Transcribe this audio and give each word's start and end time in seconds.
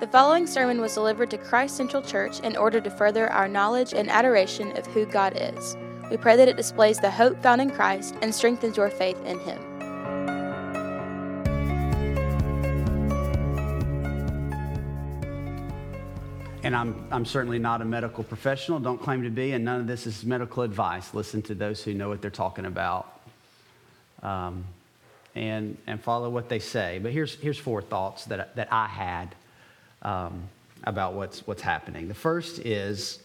The 0.00 0.06
following 0.06 0.46
sermon 0.46 0.80
was 0.80 0.94
delivered 0.94 1.28
to 1.30 1.38
Christ 1.38 1.76
Central 1.76 2.00
Church 2.00 2.38
in 2.38 2.56
order 2.56 2.80
to 2.80 2.88
further 2.88 3.28
our 3.32 3.48
knowledge 3.48 3.92
and 3.94 4.08
adoration 4.08 4.70
of 4.76 4.86
who 4.86 5.04
God 5.04 5.32
is. 5.36 5.76
We 6.08 6.16
pray 6.16 6.36
that 6.36 6.46
it 6.46 6.56
displays 6.56 7.00
the 7.00 7.10
hope 7.10 7.42
found 7.42 7.60
in 7.60 7.68
Christ 7.68 8.14
and 8.22 8.32
strengthens 8.32 8.76
your 8.76 8.90
faith 8.90 9.20
in 9.24 9.40
Him. 9.40 9.58
And 16.62 16.76
I'm, 16.76 17.04
I'm 17.10 17.24
certainly 17.24 17.58
not 17.58 17.82
a 17.82 17.84
medical 17.84 18.22
professional, 18.22 18.78
don't 18.78 19.02
claim 19.02 19.24
to 19.24 19.30
be, 19.30 19.50
and 19.50 19.64
none 19.64 19.80
of 19.80 19.88
this 19.88 20.06
is 20.06 20.24
medical 20.24 20.62
advice. 20.62 21.12
Listen 21.12 21.42
to 21.42 21.56
those 21.56 21.82
who 21.82 21.92
know 21.92 22.08
what 22.08 22.22
they're 22.22 22.30
talking 22.30 22.66
about 22.66 23.20
um, 24.22 24.64
and, 25.34 25.76
and 25.88 26.00
follow 26.00 26.30
what 26.30 26.48
they 26.48 26.60
say. 26.60 27.00
But 27.02 27.10
here's, 27.10 27.34
here's 27.34 27.58
four 27.58 27.82
thoughts 27.82 28.26
that, 28.26 28.54
that 28.54 28.72
I 28.72 28.86
had 28.86 29.34
um, 30.02 30.42
about 30.84 31.14
what's, 31.14 31.46
what's 31.46 31.62
happening. 31.62 32.08
The 32.08 32.14
first 32.14 32.60
is 32.60 33.20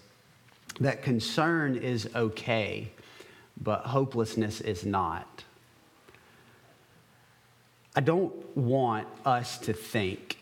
that 0.80 1.04
concern 1.04 1.76
is 1.76 2.10
okay, 2.16 2.92
but 3.62 3.82
hopelessness 3.82 4.62
is 4.62 4.86
not. 4.86 5.44
I 7.96 8.02
don't 8.02 8.34
want 8.58 9.08
us 9.24 9.60
to 9.60 9.74
think, 9.74 10.38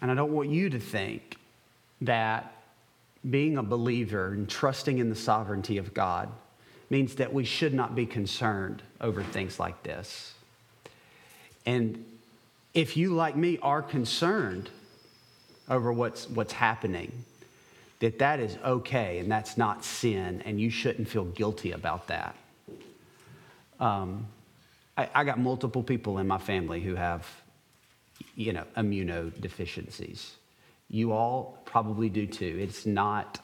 and 0.00 0.10
I 0.10 0.14
don't 0.14 0.32
want 0.32 0.48
you 0.48 0.70
to 0.70 0.78
think, 0.78 1.36
that 2.00 2.52
being 3.28 3.58
a 3.58 3.62
believer 3.62 4.32
and 4.32 4.48
trusting 4.48 4.98
in 4.98 5.08
the 5.08 5.14
sovereignty 5.14 5.78
of 5.78 5.94
God 5.94 6.28
means 6.90 7.14
that 7.16 7.32
we 7.32 7.44
should 7.44 7.72
not 7.72 7.94
be 7.94 8.06
concerned 8.06 8.82
over 9.00 9.22
things 9.22 9.60
like 9.60 9.82
this. 9.82 10.34
And 11.64 12.04
if 12.74 12.96
you, 12.96 13.14
like 13.14 13.36
me, 13.36 13.58
are 13.62 13.82
concerned 13.82 14.70
over 15.68 15.92
what's, 15.92 16.28
what's 16.28 16.52
happening, 16.52 17.12
that 18.00 18.18
that 18.18 18.40
is 18.40 18.56
okay 18.64 19.18
and 19.18 19.30
that's 19.30 19.56
not 19.56 19.84
sin, 19.84 20.42
and 20.44 20.60
you 20.60 20.70
shouldn't 20.70 21.08
feel 21.08 21.24
guilty 21.24 21.72
about 21.72 22.08
that. 22.08 22.36
Um, 23.78 24.26
I, 24.96 25.08
I 25.14 25.24
got 25.24 25.38
multiple 25.38 25.82
people 25.82 26.18
in 26.18 26.26
my 26.26 26.38
family 26.38 26.80
who 26.80 26.94
have, 26.94 27.26
you 28.36 28.52
know, 28.52 28.64
immunodeficiencies. 28.76 30.30
You 30.88 31.12
all 31.12 31.58
probably 31.64 32.08
do 32.08 32.26
too. 32.26 32.58
It's 32.60 32.86
not 32.86 33.38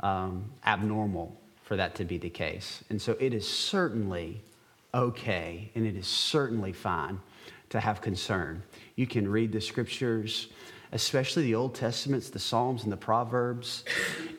um, 0.00 0.50
abnormal 0.66 1.40
for 1.62 1.76
that 1.76 1.94
to 1.96 2.04
be 2.04 2.18
the 2.18 2.30
case. 2.30 2.82
And 2.90 3.00
so 3.00 3.16
it 3.20 3.32
is 3.32 3.48
certainly 3.48 4.40
okay 4.92 5.70
and 5.74 5.86
it 5.86 5.96
is 5.96 6.06
certainly 6.06 6.72
fine 6.72 7.20
to 7.68 7.78
have 7.78 8.00
concern. 8.00 8.62
You 8.96 9.06
can 9.06 9.28
read 9.28 9.52
the 9.52 9.60
scriptures, 9.60 10.48
especially 10.92 11.44
the 11.44 11.54
Old 11.54 11.74
Testaments, 11.74 12.30
the 12.30 12.38
Psalms, 12.38 12.82
and 12.84 12.92
the 12.92 12.96
Proverbs, 12.96 13.84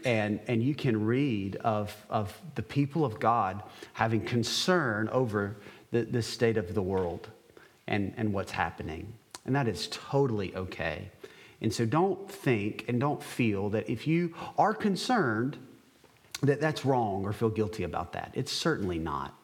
and, 0.06 0.40
and 0.48 0.62
you 0.62 0.76
can 0.76 1.06
read 1.06 1.56
of, 1.58 1.96
of 2.10 2.38
the 2.56 2.64
people 2.64 3.06
of 3.06 3.20
God 3.20 3.64
having 3.94 4.22
concern 4.22 5.08
over 5.10 5.58
the, 5.92 6.04
the 6.04 6.22
state 6.22 6.58
of 6.58 6.74
the 6.74 6.82
world 6.82 7.30
and, 7.88 8.14
and 8.18 8.34
what's 8.34 8.52
happening. 8.52 9.14
And 9.46 9.56
that 9.56 9.68
is 9.68 9.88
totally 9.92 10.56
okay. 10.56 11.10
And 11.62 11.74
so 11.74 11.86
don't 11.86 12.30
think 12.30 12.86
and 12.88 13.00
don't 13.00 13.22
feel 13.22 13.70
that 13.70 13.90
if 13.90 14.08
you 14.08 14.34
are 14.58 14.74
concerned, 14.74 15.58
that 16.42 16.60
that's 16.60 16.86
wrong 16.86 17.24
or 17.24 17.34
feel 17.34 17.50
guilty 17.50 17.84
about 17.84 18.14
that. 18.14 18.32
It's 18.34 18.52
certainly 18.52 18.98
not. 18.98 19.38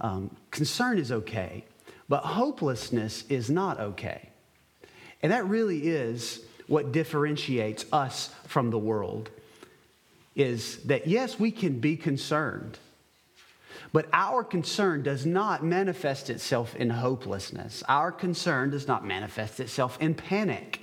Um, 0.00 0.36
concern 0.50 0.98
is 0.98 1.12
okay, 1.12 1.64
but 2.08 2.24
hopelessness 2.24 3.24
is 3.28 3.50
not 3.50 3.80
okay. 3.80 4.29
And 5.22 5.32
that 5.32 5.46
really 5.46 5.88
is 5.88 6.40
what 6.66 6.92
differentiates 6.92 7.84
us 7.92 8.30
from 8.46 8.70
the 8.70 8.78
world 8.78 9.30
is 10.36 10.78
that 10.84 11.06
yes, 11.06 11.38
we 11.38 11.50
can 11.50 11.80
be 11.80 11.96
concerned, 11.96 12.78
but 13.92 14.06
our 14.12 14.44
concern 14.44 15.02
does 15.02 15.26
not 15.26 15.64
manifest 15.64 16.30
itself 16.30 16.76
in 16.76 16.88
hopelessness. 16.88 17.82
Our 17.88 18.12
concern 18.12 18.70
does 18.70 18.86
not 18.86 19.04
manifest 19.04 19.58
itself 19.60 19.98
in 20.00 20.14
panic. 20.14 20.80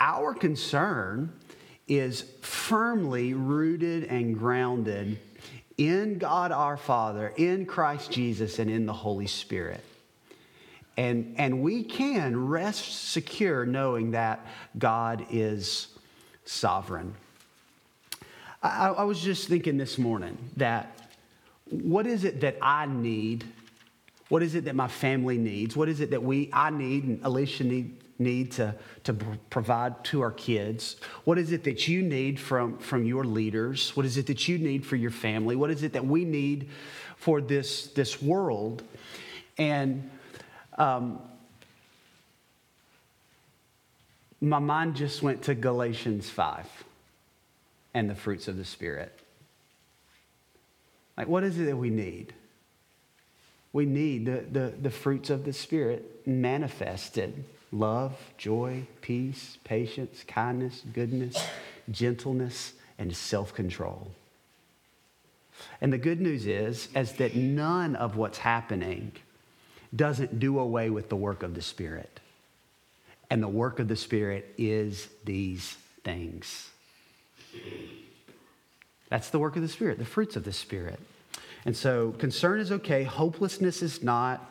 Our 0.00 0.34
concern 0.34 1.32
is 1.86 2.22
firmly 2.42 3.34
rooted 3.34 4.04
and 4.04 4.36
grounded 4.36 5.18
in 5.78 6.18
God 6.18 6.50
our 6.50 6.76
Father, 6.76 7.32
in 7.36 7.64
Christ 7.64 8.10
Jesus, 8.10 8.58
and 8.58 8.68
in 8.68 8.84
the 8.84 8.92
Holy 8.92 9.28
Spirit. 9.28 9.82
And, 10.98 11.36
and 11.38 11.62
we 11.62 11.84
can 11.84 12.48
rest 12.48 13.10
secure 13.12 13.64
knowing 13.64 14.10
that 14.10 14.44
God 14.76 15.24
is 15.30 15.86
sovereign. 16.44 17.14
I, 18.64 18.88
I 18.88 19.04
was 19.04 19.20
just 19.20 19.46
thinking 19.46 19.76
this 19.76 19.96
morning 19.96 20.36
that 20.56 21.08
what 21.70 22.08
is 22.08 22.24
it 22.24 22.40
that 22.40 22.56
I 22.60 22.86
need? 22.86 23.44
What 24.28 24.42
is 24.42 24.56
it 24.56 24.64
that 24.64 24.74
my 24.74 24.88
family 24.88 25.38
needs? 25.38 25.76
What 25.76 25.88
is 25.88 26.00
it 26.00 26.10
that 26.10 26.24
we, 26.24 26.50
I 26.52 26.70
need 26.70 27.04
and 27.04 27.20
Alicia 27.22 27.62
need, 27.62 27.96
need 28.18 28.50
to, 28.52 28.74
to 29.04 29.14
provide 29.50 30.02
to 30.06 30.20
our 30.20 30.32
kids? 30.32 30.96
What 31.22 31.38
is 31.38 31.52
it 31.52 31.62
that 31.62 31.86
you 31.86 32.02
need 32.02 32.40
from, 32.40 32.76
from 32.78 33.04
your 33.04 33.22
leaders? 33.22 33.96
What 33.96 34.04
is 34.04 34.16
it 34.16 34.26
that 34.26 34.48
you 34.48 34.58
need 34.58 34.84
for 34.84 34.96
your 34.96 35.12
family? 35.12 35.54
What 35.54 35.70
is 35.70 35.84
it 35.84 35.92
that 35.92 36.04
we 36.04 36.24
need 36.24 36.70
for 37.16 37.40
this, 37.40 37.86
this 37.86 38.20
world? 38.20 38.82
And 39.58 40.10
um, 40.78 41.18
my 44.40 44.58
mind 44.58 44.96
just 44.96 45.22
went 45.22 45.42
to 45.42 45.54
Galatians 45.54 46.30
5 46.30 46.66
and 47.94 48.08
the 48.08 48.14
fruits 48.14 48.48
of 48.48 48.56
the 48.56 48.64
Spirit. 48.64 49.12
Like, 51.16 51.26
what 51.26 51.42
is 51.42 51.58
it 51.58 51.64
that 51.64 51.76
we 51.76 51.90
need? 51.90 52.32
We 53.72 53.84
need 53.84 54.26
the, 54.26 54.44
the, 54.50 54.74
the 54.80 54.90
fruits 54.90 55.30
of 55.30 55.44
the 55.44 55.52
Spirit 55.52 56.26
manifested 56.26 57.44
love, 57.72 58.16
joy, 58.38 58.86
peace, 59.02 59.58
patience, 59.64 60.24
kindness, 60.26 60.82
goodness, 60.94 61.36
gentleness, 61.90 62.72
and 62.98 63.14
self 63.14 63.52
control. 63.52 64.12
And 65.80 65.92
the 65.92 65.98
good 65.98 66.20
news 66.20 66.46
is, 66.46 66.88
is 66.94 67.12
that 67.14 67.34
none 67.34 67.96
of 67.96 68.16
what's 68.16 68.38
happening 68.38 69.12
doesn't 69.94 70.38
do 70.38 70.58
away 70.58 70.90
with 70.90 71.08
the 71.08 71.16
work 71.16 71.42
of 71.42 71.54
the 71.54 71.62
Spirit. 71.62 72.20
And 73.30 73.42
the 73.42 73.48
work 73.48 73.78
of 73.78 73.88
the 73.88 73.96
Spirit 73.96 74.54
is 74.56 75.08
these 75.24 75.76
things. 76.04 76.70
That's 79.08 79.30
the 79.30 79.38
work 79.38 79.56
of 79.56 79.62
the 79.62 79.68
Spirit, 79.68 79.98
the 79.98 80.04
fruits 80.04 80.36
of 80.36 80.44
the 80.44 80.52
Spirit. 80.52 81.00
And 81.64 81.76
so 81.76 82.12
concern 82.12 82.60
is 82.60 82.72
okay, 82.72 83.04
hopelessness 83.04 83.82
is 83.82 84.02
not. 84.02 84.44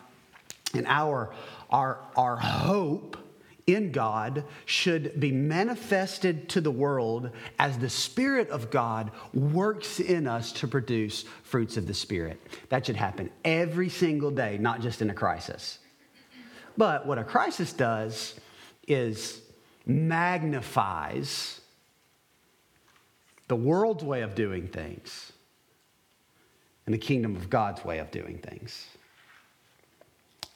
And 0.74 0.86
our, 0.86 1.32
our, 1.70 1.98
our 2.16 2.36
hope 2.36 3.16
in 3.68 3.92
God 3.92 4.44
should 4.64 5.20
be 5.20 5.30
manifested 5.30 6.48
to 6.48 6.60
the 6.60 6.70
world 6.70 7.30
as 7.58 7.78
the 7.78 7.90
Spirit 7.90 8.48
of 8.48 8.70
God 8.70 9.12
works 9.34 10.00
in 10.00 10.26
us 10.26 10.50
to 10.52 10.66
produce 10.66 11.24
fruits 11.42 11.76
of 11.76 11.86
the 11.86 11.94
Spirit. 11.94 12.40
That 12.70 12.86
should 12.86 12.96
happen 12.96 13.30
every 13.44 13.90
single 13.90 14.30
day, 14.30 14.56
not 14.58 14.80
just 14.80 15.02
in 15.02 15.10
a 15.10 15.14
crisis. 15.14 15.78
But 16.76 17.06
what 17.06 17.18
a 17.18 17.24
crisis 17.24 17.72
does 17.72 18.34
is 18.86 19.42
magnifies 19.84 21.60
the 23.48 23.56
world's 23.56 24.04
way 24.04 24.22
of 24.22 24.34
doing 24.34 24.68
things 24.68 25.32
and 26.86 26.94
the 26.94 26.98
kingdom 26.98 27.36
of 27.36 27.50
God's 27.50 27.84
way 27.84 27.98
of 27.98 28.10
doing 28.10 28.38
things. 28.38 28.86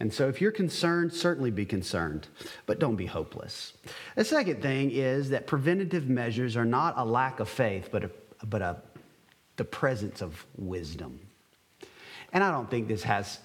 And 0.03 0.13
so, 0.13 0.29
if 0.29 0.41
you're 0.41 0.51
concerned, 0.51 1.13
certainly 1.13 1.53
be 1.53 1.65
concerned, 1.65 2.27
but 2.67 2.81
don't 2.81 2.97
be 2.97 3.07
hopeless. 3.07 3.75
The 4.17 4.25
second 4.25 4.61
thing 4.61 4.91
is 4.91 5.31
that 5.31 5.47
preventative 5.47 6.09
measures 6.09 6.57
are 6.57 6.65
not 6.65 6.95
a 6.97 7.05
lack 7.05 7.39
of 7.39 7.49
faith, 7.49 7.91
but, 7.93 8.03
a, 8.03 8.11
but 8.45 8.63
a, 8.63 8.79
the 9.59 9.65
presence 9.65 10.21
of 10.21 10.45
wisdom. 10.59 11.21
And 12.33 12.43
I 12.43 12.51
don't 12.51 12.69
think 12.69 12.89
this 12.89 13.05
has 13.05 13.39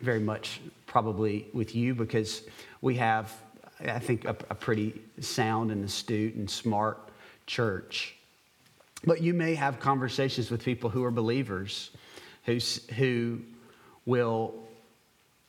very 0.00 0.18
much 0.18 0.62
probably 0.86 1.48
with 1.52 1.74
you 1.74 1.94
because 1.94 2.40
we 2.80 2.94
have, 2.94 3.30
I 3.78 3.98
think, 3.98 4.24
a, 4.24 4.30
a 4.48 4.54
pretty 4.54 5.02
sound 5.20 5.70
and 5.70 5.84
astute 5.84 6.36
and 6.36 6.48
smart 6.48 7.10
church. 7.46 8.16
But 9.04 9.20
you 9.20 9.34
may 9.34 9.54
have 9.56 9.78
conversations 9.78 10.50
with 10.50 10.64
people 10.64 10.88
who 10.88 11.04
are 11.04 11.10
believers 11.10 11.90
who, 12.46 12.56
who 12.94 13.40
will 14.06 14.67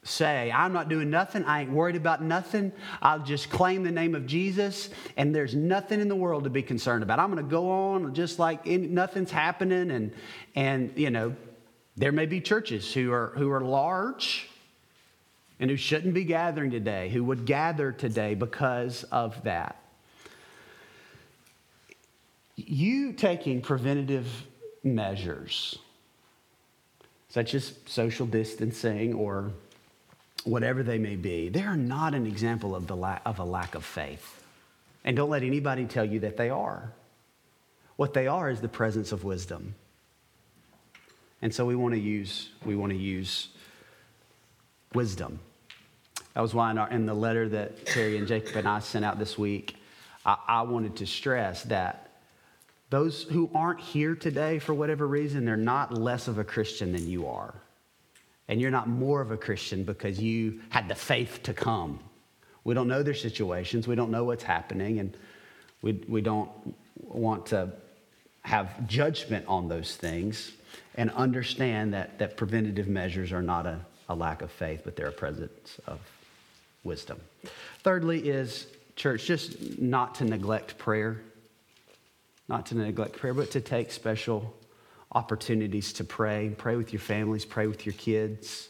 say, 0.03 0.51
I'm 0.51 0.73
not 0.73 0.89
doing 0.89 1.09
nothing. 1.09 1.43
I 1.43 1.61
ain't 1.61 1.71
worried 1.71 1.95
about 1.95 2.23
nothing. 2.23 2.71
I'll 3.01 3.19
just 3.19 3.49
claim 3.49 3.83
the 3.83 3.91
name 3.91 4.15
of 4.15 4.25
Jesus, 4.25 4.89
and 5.17 5.35
there's 5.35 5.55
nothing 5.55 5.99
in 5.99 6.07
the 6.07 6.15
world 6.15 6.45
to 6.45 6.49
be 6.49 6.63
concerned 6.63 7.03
about. 7.03 7.19
I'm 7.19 7.31
going 7.31 7.43
to 7.43 7.49
go 7.49 7.69
on 7.69 8.13
just 8.13 8.39
like 8.39 8.65
nothing's 8.65 9.31
happening. 9.31 9.91
And, 9.91 10.13
and, 10.55 10.93
you 10.95 11.09
know, 11.09 11.35
there 11.97 12.11
may 12.11 12.25
be 12.25 12.39
churches 12.41 12.93
who 12.93 13.11
are, 13.11 13.33
who 13.35 13.51
are 13.51 13.61
large 13.61 14.49
and 15.59 15.69
who 15.69 15.75
shouldn't 15.75 16.13
be 16.13 16.23
gathering 16.23 16.71
today, 16.71 17.09
who 17.09 17.23
would 17.25 17.45
gather 17.45 17.91
today 17.91 18.35
because 18.35 19.03
of 19.05 19.43
that. 19.43 19.75
you 22.67 23.13
taking 23.13 23.61
preventative 23.61 24.27
measures, 24.83 25.79
such 27.29 27.53
as 27.53 27.73
social 27.85 28.25
distancing 28.25 29.13
or 29.13 29.51
whatever 30.45 30.83
they 30.83 30.97
may 30.97 31.15
be, 31.15 31.49
they 31.49 31.63
are 31.63 31.77
not 31.77 32.13
an 32.13 32.25
example 32.25 32.75
of, 32.75 32.87
the 32.87 32.95
la- 32.95 33.19
of 33.25 33.39
a 33.39 33.43
lack 33.43 33.75
of 33.75 33.83
faith. 33.83 34.43
And 35.03 35.15
don't 35.15 35.29
let 35.29 35.43
anybody 35.43 35.85
tell 35.85 36.05
you 36.05 36.19
that 36.21 36.37
they 36.37 36.49
are. 36.49 36.91
What 37.95 38.13
they 38.13 38.27
are 38.27 38.49
is 38.49 38.61
the 38.61 38.69
presence 38.69 39.11
of 39.11 39.23
wisdom. 39.23 39.75
And 41.41 41.53
so 41.53 41.65
we 41.65 41.75
want 41.75 41.93
to 41.95 41.99
use, 41.99 42.49
we 42.65 42.75
want 42.75 42.91
to 42.91 42.97
use 42.97 43.49
wisdom. 44.93 45.39
That 46.33 46.41
was 46.41 46.53
why 46.53 46.71
in, 46.71 46.77
our, 46.77 46.89
in, 46.89 47.05
the 47.05 47.13
letter 47.13 47.49
that 47.49 47.85
Terry 47.85 48.17
and 48.17 48.27
Jacob 48.27 48.55
and 48.55 48.67
I 48.67 48.79
sent 48.79 49.03
out 49.05 49.19
this 49.19 49.37
week, 49.37 49.75
I, 50.25 50.37
I 50.47 50.61
wanted 50.63 50.97
to 50.97 51.05
stress 51.05 51.63
that 51.63 52.09
those 52.89 53.23
who 53.23 53.49
aren't 53.53 53.79
here 53.79 54.15
today 54.15 54.59
for 54.59 54.73
whatever 54.73 55.07
reason, 55.07 55.45
they're 55.45 55.57
not 55.57 55.93
less 55.93 56.27
of 56.27 56.37
a 56.37 56.43
Christian 56.43 56.91
than 56.91 57.07
you 57.07 57.27
are. 57.27 57.53
And 58.49 58.59
you're 58.59 58.71
not 58.71 58.89
more 58.89 59.21
of 59.21 59.31
a 59.31 59.37
Christian 59.37 59.83
because 59.83 60.19
you 60.19 60.59
had 60.69 60.89
the 60.89 60.95
faith 60.95 61.43
to 61.43 61.53
come. 61.53 61.99
We 62.65 62.73
don't 62.73 62.89
know 62.89 63.03
their 63.03 63.13
situations, 63.13 63.87
we 63.87 63.95
don't 63.95 64.11
know 64.11 64.25
what's 64.25 64.43
happening, 64.43 64.99
and 64.99 65.15
we, 65.81 65.93
we 66.09 66.19
don't 66.19 66.49
want 66.97 67.45
to 67.47 67.71
have 68.41 68.87
judgment 68.87 69.45
on 69.47 69.69
those 69.69 69.95
things 69.95 70.51
and 70.95 71.11
understand 71.11 71.93
that, 71.93 72.19
that 72.19 72.35
preventative 72.35 72.87
measures 72.87 73.31
are 73.31 73.41
not 73.41 73.65
a, 73.65 73.79
a 74.09 74.15
lack 74.15 74.41
of 74.41 74.51
faith, 74.51 74.81
but 74.83 74.95
they're 74.95 75.07
a 75.07 75.11
presence 75.11 75.79
of 75.87 75.99
wisdom. 76.83 77.19
Thirdly, 77.83 78.27
is 78.27 78.67
church, 78.95 79.25
just 79.25 79.79
not 79.79 80.15
to 80.15 80.25
neglect 80.25 80.77
prayer. 80.77 81.21
Not 82.47 82.65
to 82.67 82.75
neglect 82.75 83.13
prayer, 83.13 83.35
but 83.35 83.51
to 83.51 83.61
take 83.61 83.91
special 83.91 84.53
opportunities 85.11 85.93
to 85.93 86.03
pray. 86.03 86.53
Pray 86.57 86.75
with 86.75 86.93
your 86.93 86.99
families, 86.99 87.45
pray 87.45 87.67
with 87.67 87.85
your 87.85 87.93
kids. 87.93 88.69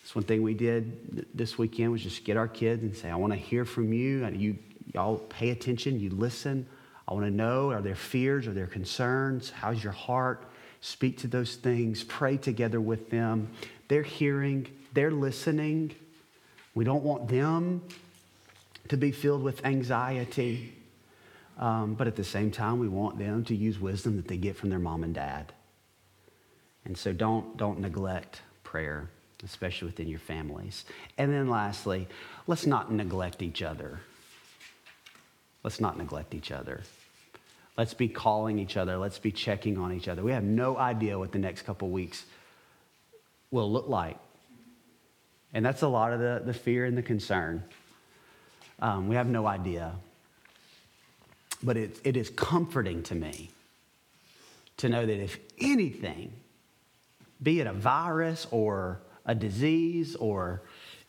That's 0.00 0.14
one 0.14 0.24
thing 0.24 0.42
we 0.42 0.54
did 0.54 1.26
this 1.34 1.56
weekend 1.56 1.90
was 1.92 2.02
just 2.02 2.24
get 2.24 2.36
our 2.36 2.48
kids 2.48 2.82
and 2.82 2.94
say, 2.94 3.10
I 3.10 3.16
want 3.16 3.32
to 3.32 3.38
hear 3.38 3.64
from 3.64 3.92
you. 3.92 4.26
You 4.28 4.58
y'all 4.92 5.18
pay 5.18 5.50
attention, 5.50 5.98
you 5.98 6.10
listen. 6.10 6.66
I 7.08 7.14
want 7.14 7.26
to 7.26 7.30
know 7.30 7.70
are 7.70 7.82
there 7.82 7.94
fears, 7.94 8.46
are 8.46 8.52
there 8.52 8.66
concerns? 8.66 9.50
How's 9.50 9.82
your 9.82 9.92
heart? 9.92 10.44
Speak 10.80 11.18
to 11.18 11.26
those 11.26 11.56
things, 11.56 12.04
pray 12.04 12.36
together 12.36 12.80
with 12.80 13.10
them. 13.10 13.48
They're 13.88 14.02
hearing, 14.02 14.68
they're 14.92 15.10
listening. 15.10 15.94
We 16.74 16.84
don't 16.84 17.02
want 17.02 17.28
them 17.28 17.82
to 18.88 18.96
be 18.96 19.10
filled 19.10 19.42
with 19.42 19.64
anxiety. 19.64 20.74
Um, 21.58 21.94
but 21.94 22.06
at 22.06 22.16
the 22.16 22.24
same 22.24 22.50
time, 22.50 22.78
we 22.78 22.88
want 22.88 23.18
them 23.18 23.44
to 23.44 23.54
use 23.54 23.78
wisdom 23.78 24.16
that 24.16 24.28
they 24.28 24.36
get 24.36 24.56
from 24.56 24.70
their 24.70 24.78
mom 24.78 25.04
and 25.04 25.14
dad. 25.14 25.52
And 26.84 26.96
so 26.96 27.12
don't, 27.12 27.56
don't 27.56 27.80
neglect 27.80 28.42
prayer, 28.62 29.08
especially 29.42 29.86
within 29.86 30.08
your 30.08 30.18
families. 30.18 30.84
And 31.16 31.32
then 31.32 31.48
lastly, 31.48 32.08
let's 32.46 32.66
not 32.66 32.92
neglect 32.92 33.42
each 33.42 33.62
other. 33.62 34.00
Let's 35.62 35.80
not 35.80 35.96
neglect 35.96 36.34
each 36.34 36.50
other. 36.50 36.82
Let's 37.76 37.94
be 37.94 38.08
calling 38.08 38.58
each 38.58 38.76
other. 38.76 38.96
Let's 38.98 39.18
be 39.18 39.32
checking 39.32 39.78
on 39.78 39.92
each 39.92 40.08
other. 40.08 40.22
We 40.22 40.32
have 40.32 40.44
no 40.44 40.76
idea 40.76 41.18
what 41.18 41.32
the 41.32 41.38
next 41.38 41.62
couple 41.62 41.88
weeks 41.88 42.24
will 43.50 43.70
look 43.70 43.88
like. 43.88 44.18
And 45.54 45.64
that's 45.64 45.82
a 45.82 45.88
lot 45.88 46.12
of 46.12 46.20
the, 46.20 46.42
the 46.44 46.52
fear 46.52 46.84
and 46.84 46.98
the 46.98 47.02
concern. 47.02 47.64
Um, 48.80 49.08
we 49.08 49.16
have 49.16 49.28
no 49.28 49.46
idea. 49.46 49.94
But 51.62 51.76
it, 51.76 51.98
it 52.04 52.16
is 52.16 52.30
comforting 52.30 53.02
to 53.04 53.14
me 53.14 53.50
to 54.76 54.88
know 54.88 55.06
that 55.06 55.22
if 55.22 55.38
anything, 55.58 56.32
be 57.44 57.60
it 57.60 57.68
a 57.68 57.72
virus 57.72 58.46
or 58.50 59.00
a 59.26 59.34
disease 59.34 60.16
or 60.16 60.62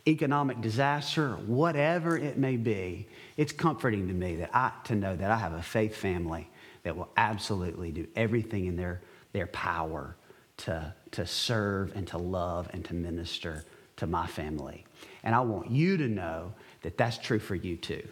economic 0.08 0.62
disaster, 0.62 1.32
whatever 1.48 2.16
it 2.16 2.38
may 2.38 2.58
be, 2.58 3.08
it's 3.38 3.52
comforting 3.52 4.08
to 4.08 4.14
me 4.14 4.36
that 4.36 4.52
I, 4.54 4.72
to 4.86 4.96
know 4.96 5.16
that 5.16 5.32
I 5.32 5.38
have 5.38 5.54
a 5.54 5.64
faith 5.64 5.96
family 5.96 6.48
that 6.84 6.96
will 6.96 7.10
absolutely 7.18 7.92
do 7.92 8.08
everything 8.16 8.66
in 8.66 8.76
their, 8.76 9.02
their 9.34 9.48
power 9.48 10.16
to, 10.58 10.94
to 11.12 11.26
serve 11.26 11.96
and 11.96 12.08
to 12.10 12.18
love 12.18 12.70
and 12.72 12.86
to 12.86 12.94
minister 12.94 13.66
to 13.98 14.06
my 14.06 14.28
family. 14.28 14.86
And 15.24 15.34
I 15.34 15.40
want 15.40 15.72
you 15.72 15.98
to 15.98 16.08
know 16.08 16.54
that 16.84 16.98
that's 16.98 17.18
true 17.18 17.40
for 17.40 17.56
you 17.56 17.78
too. 17.78 18.08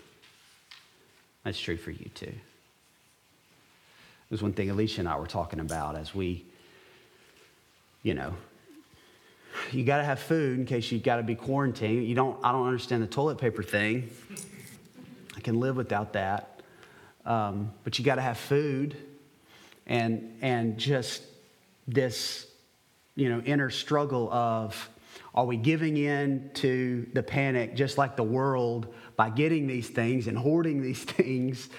That's 1.44 1.60
true 1.60 1.78
for 1.78 1.92
you 1.92 2.10
too. 2.16 2.34
There's 4.30 4.42
one 4.42 4.54
thing 4.54 4.72
Alicia 4.72 5.02
and 5.02 5.10
I 5.10 5.18
were 5.18 5.28
talking 5.28 5.60
about 5.60 5.96
as 5.96 6.16
we, 6.16 6.46
you 8.04 8.14
know, 8.14 8.36
you 9.72 9.84
got 9.84 9.98
to 9.98 10.04
have 10.04 10.20
food 10.20 10.60
in 10.60 10.66
case 10.66 10.92
you 10.92 11.00
got 11.00 11.18
to 11.18 11.24
be 11.24 11.36
quarantined. 11.36 12.06
You 12.06 12.16
don't. 12.16 12.38
I 12.44 12.52
don't 12.52 12.68
understand 12.68 13.02
the 13.02 13.08
toilet 13.08 13.38
paper 13.38 13.64
thing. 13.64 14.10
I 15.36 15.40
can 15.40 15.60
live 15.60 15.78
without 15.78 16.14
that, 16.14 16.62
um, 17.26 17.72
but 17.84 17.98
you 17.98 18.06
got 18.06 18.16
to 18.16 18.22
have 18.22 18.38
food, 18.38 18.96
and 19.88 20.38
and 20.42 20.78
just 20.78 21.24
this, 21.88 22.48
you 23.16 23.30
know, 23.30 23.42
inner 23.42 23.70
struggle 23.70 24.32
of 24.32 24.90
are 25.34 25.46
we 25.46 25.58
giving 25.58 25.98
in 25.98 26.52
to 26.56 27.08
the 27.14 27.24
panic 27.24 27.76
just 27.76 27.98
like 27.98 28.16
the 28.16 28.24
world 28.24 28.94
by 29.16 29.30
getting 29.30 29.66
these 29.68 29.90
things 29.90 30.28
and 30.28 30.38
hoarding 30.38 30.82
these 30.82 31.04
things? 31.04 31.70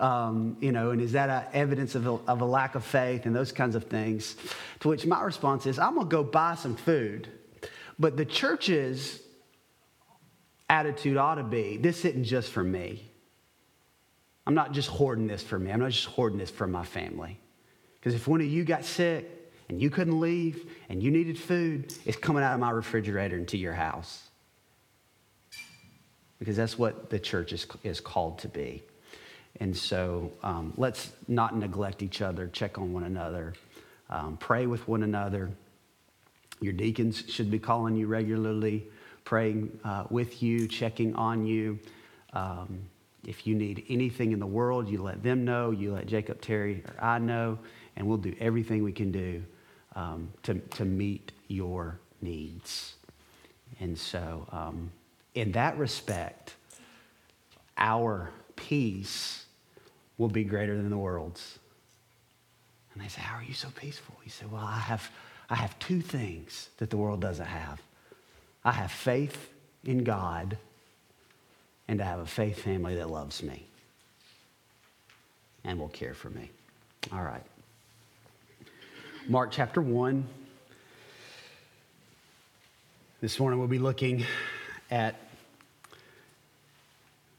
Um, 0.00 0.56
you 0.60 0.72
know, 0.72 0.90
and 0.90 1.00
is 1.00 1.12
that 1.12 1.50
evidence 1.52 1.94
of 1.94 2.06
a, 2.06 2.12
of 2.26 2.40
a 2.40 2.44
lack 2.44 2.74
of 2.74 2.84
faith 2.84 3.26
and 3.26 3.36
those 3.36 3.52
kinds 3.52 3.76
of 3.76 3.84
things? 3.84 4.34
To 4.80 4.88
which 4.88 5.04
my 5.06 5.22
response 5.22 5.66
is, 5.66 5.78
I'm 5.78 5.94
going 5.94 6.08
to 6.08 6.10
go 6.10 6.24
buy 6.24 6.54
some 6.54 6.74
food. 6.74 7.28
But 7.98 8.16
the 8.16 8.24
church's 8.24 9.20
attitude 10.70 11.18
ought 11.18 11.34
to 11.34 11.42
be 11.42 11.76
this 11.76 12.04
isn't 12.04 12.24
just 12.24 12.50
for 12.50 12.64
me. 12.64 13.10
I'm 14.46 14.54
not 14.54 14.72
just 14.72 14.88
hoarding 14.88 15.26
this 15.26 15.42
for 15.42 15.58
me, 15.58 15.70
I'm 15.70 15.80
not 15.80 15.90
just 15.90 16.06
hoarding 16.06 16.38
this 16.38 16.50
for 16.50 16.66
my 16.66 16.84
family. 16.84 17.38
Because 17.98 18.14
if 18.14 18.26
one 18.26 18.40
of 18.40 18.46
you 18.46 18.64
got 18.64 18.86
sick, 18.86 19.40
and 19.70 19.80
you 19.80 19.88
couldn't 19.88 20.18
leave 20.20 20.68
and 20.88 21.00
you 21.00 21.12
needed 21.12 21.38
food, 21.38 21.94
it's 22.04 22.16
coming 22.16 22.42
out 22.42 22.54
of 22.54 22.60
my 22.60 22.70
refrigerator 22.70 23.36
into 23.36 23.56
your 23.56 23.72
house. 23.72 24.28
Because 26.40 26.56
that's 26.56 26.76
what 26.76 27.08
the 27.08 27.20
church 27.20 27.52
is, 27.52 27.66
is 27.84 28.00
called 28.00 28.40
to 28.40 28.48
be. 28.48 28.82
And 29.60 29.76
so 29.76 30.32
um, 30.42 30.72
let's 30.76 31.12
not 31.28 31.56
neglect 31.56 32.02
each 32.02 32.22
other, 32.22 32.48
check 32.48 32.78
on 32.78 32.92
one 32.92 33.04
another, 33.04 33.52
um, 34.08 34.38
pray 34.38 34.66
with 34.66 34.88
one 34.88 35.02
another. 35.02 35.50
Your 36.60 36.72
deacons 36.72 37.24
should 37.28 37.50
be 37.50 37.58
calling 37.58 37.94
you 37.94 38.06
regularly, 38.06 38.86
praying 39.24 39.78
uh, 39.84 40.04
with 40.10 40.42
you, 40.42 40.66
checking 40.66 41.14
on 41.14 41.46
you. 41.46 41.78
Um, 42.32 42.80
if 43.26 43.46
you 43.46 43.54
need 43.54 43.84
anything 43.88 44.32
in 44.32 44.38
the 44.38 44.46
world, 44.46 44.88
you 44.88 45.02
let 45.02 45.22
them 45.22 45.44
know, 45.44 45.72
you 45.72 45.92
let 45.92 46.06
Jacob, 46.06 46.40
Terry, 46.40 46.82
or 46.88 47.04
I 47.04 47.18
know, 47.18 47.58
and 47.96 48.06
we'll 48.06 48.18
do 48.18 48.34
everything 48.40 48.82
we 48.82 48.92
can 48.92 49.12
do 49.12 49.42
um, 49.94 50.32
to, 50.44 50.54
to 50.54 50.86
meet 50.86 51.32
your 51.48 51.98
needs. 52.22 52.94
And 53.78 53.96
so, 53.96 54.46
um, 54.52 54.90
in 55.34 55.52
that 55.52 55.76
respect, 55.78 56.54
our 57.76 58.30
peace 58.56 59.46
will 60.20 60.28
be 60.28 60.44
greater 60.44 60.76
than 60.76 60.90
the 60.90 60.98
world's. 60.98 61.58
And 62.92 63.02
they 63.02 63.08
say, 63.08 63.22
How 63.22 63.36
are 63.36 63.42
you 63.42 63.54
so 63.54 63.68
peaceful? 63.74 64.14
He 64.22 64.28
said, 64.28 64.52
Well, 64.52 64.62
I 64.62 64.78
have, 64.78 65.10
I 65.48 65.54
have 65.54 65.76
two 65.78 66.02
things 66.02 66.68
that 66.76 66.90
the 66.90 66.98
world 66.98 67.20
doesn't 67.20 67.46
have 67.46 67.80
I 68.62 68.72
have 68.72 68.92
faith 68.92 69.50
in 69.84 70.04
God, 70.04 70.58
and 71.88 72.02
I 72.02 72.04
have 72.04 72.18
a 72.18 72.26
faith 72.26 72.60
family 72.60 72.96
that 72.96 73.08
loves 73.08 73.42
me 73.42 73.64
and 75.64 75.78
will 75.78 75.88
care 75.88 76.12
for 76.12 76.28
me. 76.28 76.50
All 77.10 77.22
right. 77.22 77.42
Mark 79.26 79.50
chapter 79.50 79.80
1. 79.80 80.26
This 83.22 83.40
morning 83.40 83.58
we'll 83.58 83.68
be 83.68 83.78
looking 83.78 84.26
at 84.90 85.14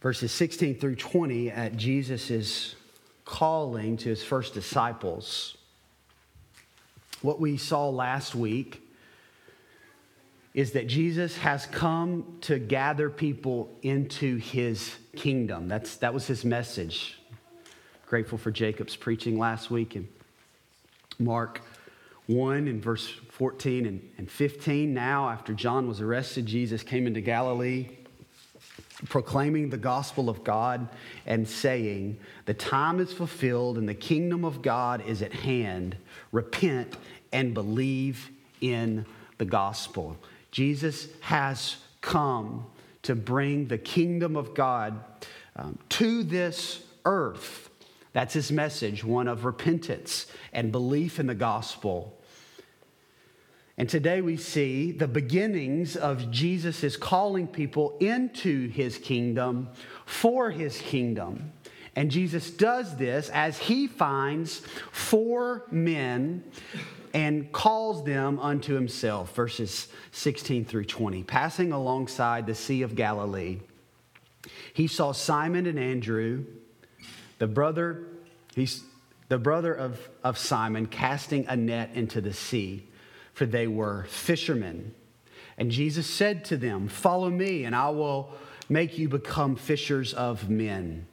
verses 0.02 0.32
16 0.32 0.80
through 0.80 0.96
20 0.96 1.52
at 1.52 1.78
Jesus' 1.78 2.76
calling 3.24 3.98
to 3.98 4.10
his 4.10 4.24
first 4.24 4.54
disciples. 4.54 5.56
What 7.22 7.40
we 7.40 7.58
saw 7.58 7.90
last 7.90 8.34
week 8.34 8.82
is 10.54 10.72
that 10.72 10.88
Jesus 10.88 11.38
has 11.38 11.66
come 11.68 12.40
to 12.42 12.60
gather 12.60 13.10
people 13.10 13.70
into 13.84 14.38
his 14.38 14.96
kingdom. 15.16 15.68
That's, 15.68 15.96
that 15.98 16.14
was 16.14 16.28
his 16.28 16.44
message. 16.44 17.18
Grateful 18.08 18.38
for 18.38 18.52
Jacob's 18.52 18.96
preaching 18.96 19.38
last 19.40 19.72
week 19.72 19.96
and 19.96 20.08
Mark 21.20 21.62
1 22.26 22.68
in 22.68 22.82
verse 22.82 23.08
14 23.30 23.86
and, 23.86 24.10
and 24.18 24.30
15. 24.30 24.94
Now, 24.94 25.30
after 25.30 25.54
John 25.54 25.88
was 25.88 26.02
arrested, 26.02 26.48
Jesus 26.48 26.84
came 26.84 27.08
into 27.08 27.22
Galilee 27.22 27.88
proclaiming 29.10 29.70
the 29.70 29.78
gospel 29.78 30.30
of 30.30 30.44
God 30.44 30.88
and 31.26 31.48
saying, 31.48 32.20
The 32.46 32.54
time 32.54 33.00
is 33.00 33.12
fulfilled 33.12 33.78
and 33.78 33.88
the 33.88 33.94
kingdom 33.94 34.46
of 34.46 34.62
God 34.62 35.06
is 35.06 35.22
at 35.22 35.34
hand. 35.34 35.98
Repent 36.32 36.98
and 37.32 37.54
believe 37.54 38.30
in 38.62 39.06
the 39.38 39.46
gospel. 39.46 40.18
Jesus 40.52 41.08
has 41.22 41.78
come 42.02 42.66
to 43.04 43.16
bring 43.16 43.68
the 43.68 43.78
kingdom 43.78 44.36
of 44.36 44.54
God 44.54 45.00
um, 45.56 45.78
to 45.90 46.24
this 46.24 46.84
earth. 47.06 47.70
That's 48.14 48.34
his 48.34 48.52
message, 48.52 49.04
one 49.04 49.28
of 49.28 49.46
repentance 49.46 50.28
and 50.54 50.72
belief 50.72 51.20
in 51.20 51.28
the 51.28 51.36
gospel. 51.36 52.21
And 53.82 53.90
today 53.90 54.22
we 54.22 54.38
see 54.38 54.92
the 54.92 55.08
beginnings 55.08 55.96
of 55.96 56.30
Jesus' 56.30 56.84
is 56.84 56.98
calling 56.98 57.48
people 57.48 57.98
into 58.00 58.70
his 58.70 59.00
kingdom 59.00 59.70
for 60.06 60.52
his 60.52 60.78
kingdom. 60.78 61.52
And 61.96 62.12
Jesus 62.12 62.52
does 62.52 62.96
this 62.98 63.30
as 63.30 63.58
he 63.58 63.88
finds 63.88 64.60
four 64.92 65.66
men 65.72 66.44
and 67.16 67.52
calls 67.52 68.04
them 68.04 68.38
unto 68.38 68.76
himself. 68.76 69.34
Verses 69.34 69.88
16 70.12 70.64
through 70.66 70.86
20. 70.86 71.24
Passing 71.24 71.72
alongside 71.72 72.46
the 72.46 72.54
Sea 72.54 72.84
of 72.84 72.96
Galilee, 72.96 73.62
he 74.76 74.86
saw 74.86 75.12
Simon 75.12 75.66
and 75.66 75.80
Andrew, 75.80 76.46
the 77.40 77.48
brother, 77.48 78.06
he's 78.54 78.84
the 79.30 79.40
brother 79.40 79.74
of, 79.74 80.08
of 80.24 80.38
Simon, 80.38 80.86
casting 80.86 81.48
a 81.48 81.56
net 81.56 81.90
into 81.96 82.22
the 82.22 82.34
sea, 82.34 82.88
for 83.34 83.46
they 83.46 83.68
were 83.68 84.06
fishermen. 84.10 84.94
And 85.58 85.72
Jesus 85.72 86.08
said 86.08 86.46
to 86.46 86.58
them, 86.58 86.88
Follow 86.88 87.30
me, 87.30 87.66
and 87.66 87.76
I 87.76 87.90
will 87.90 88.34
make 88.70 88.98
you 88.98 89.10
become 89.10 89.56
fishers 89.56 90.14
of 90.14 90.50
men. 90.50 91.06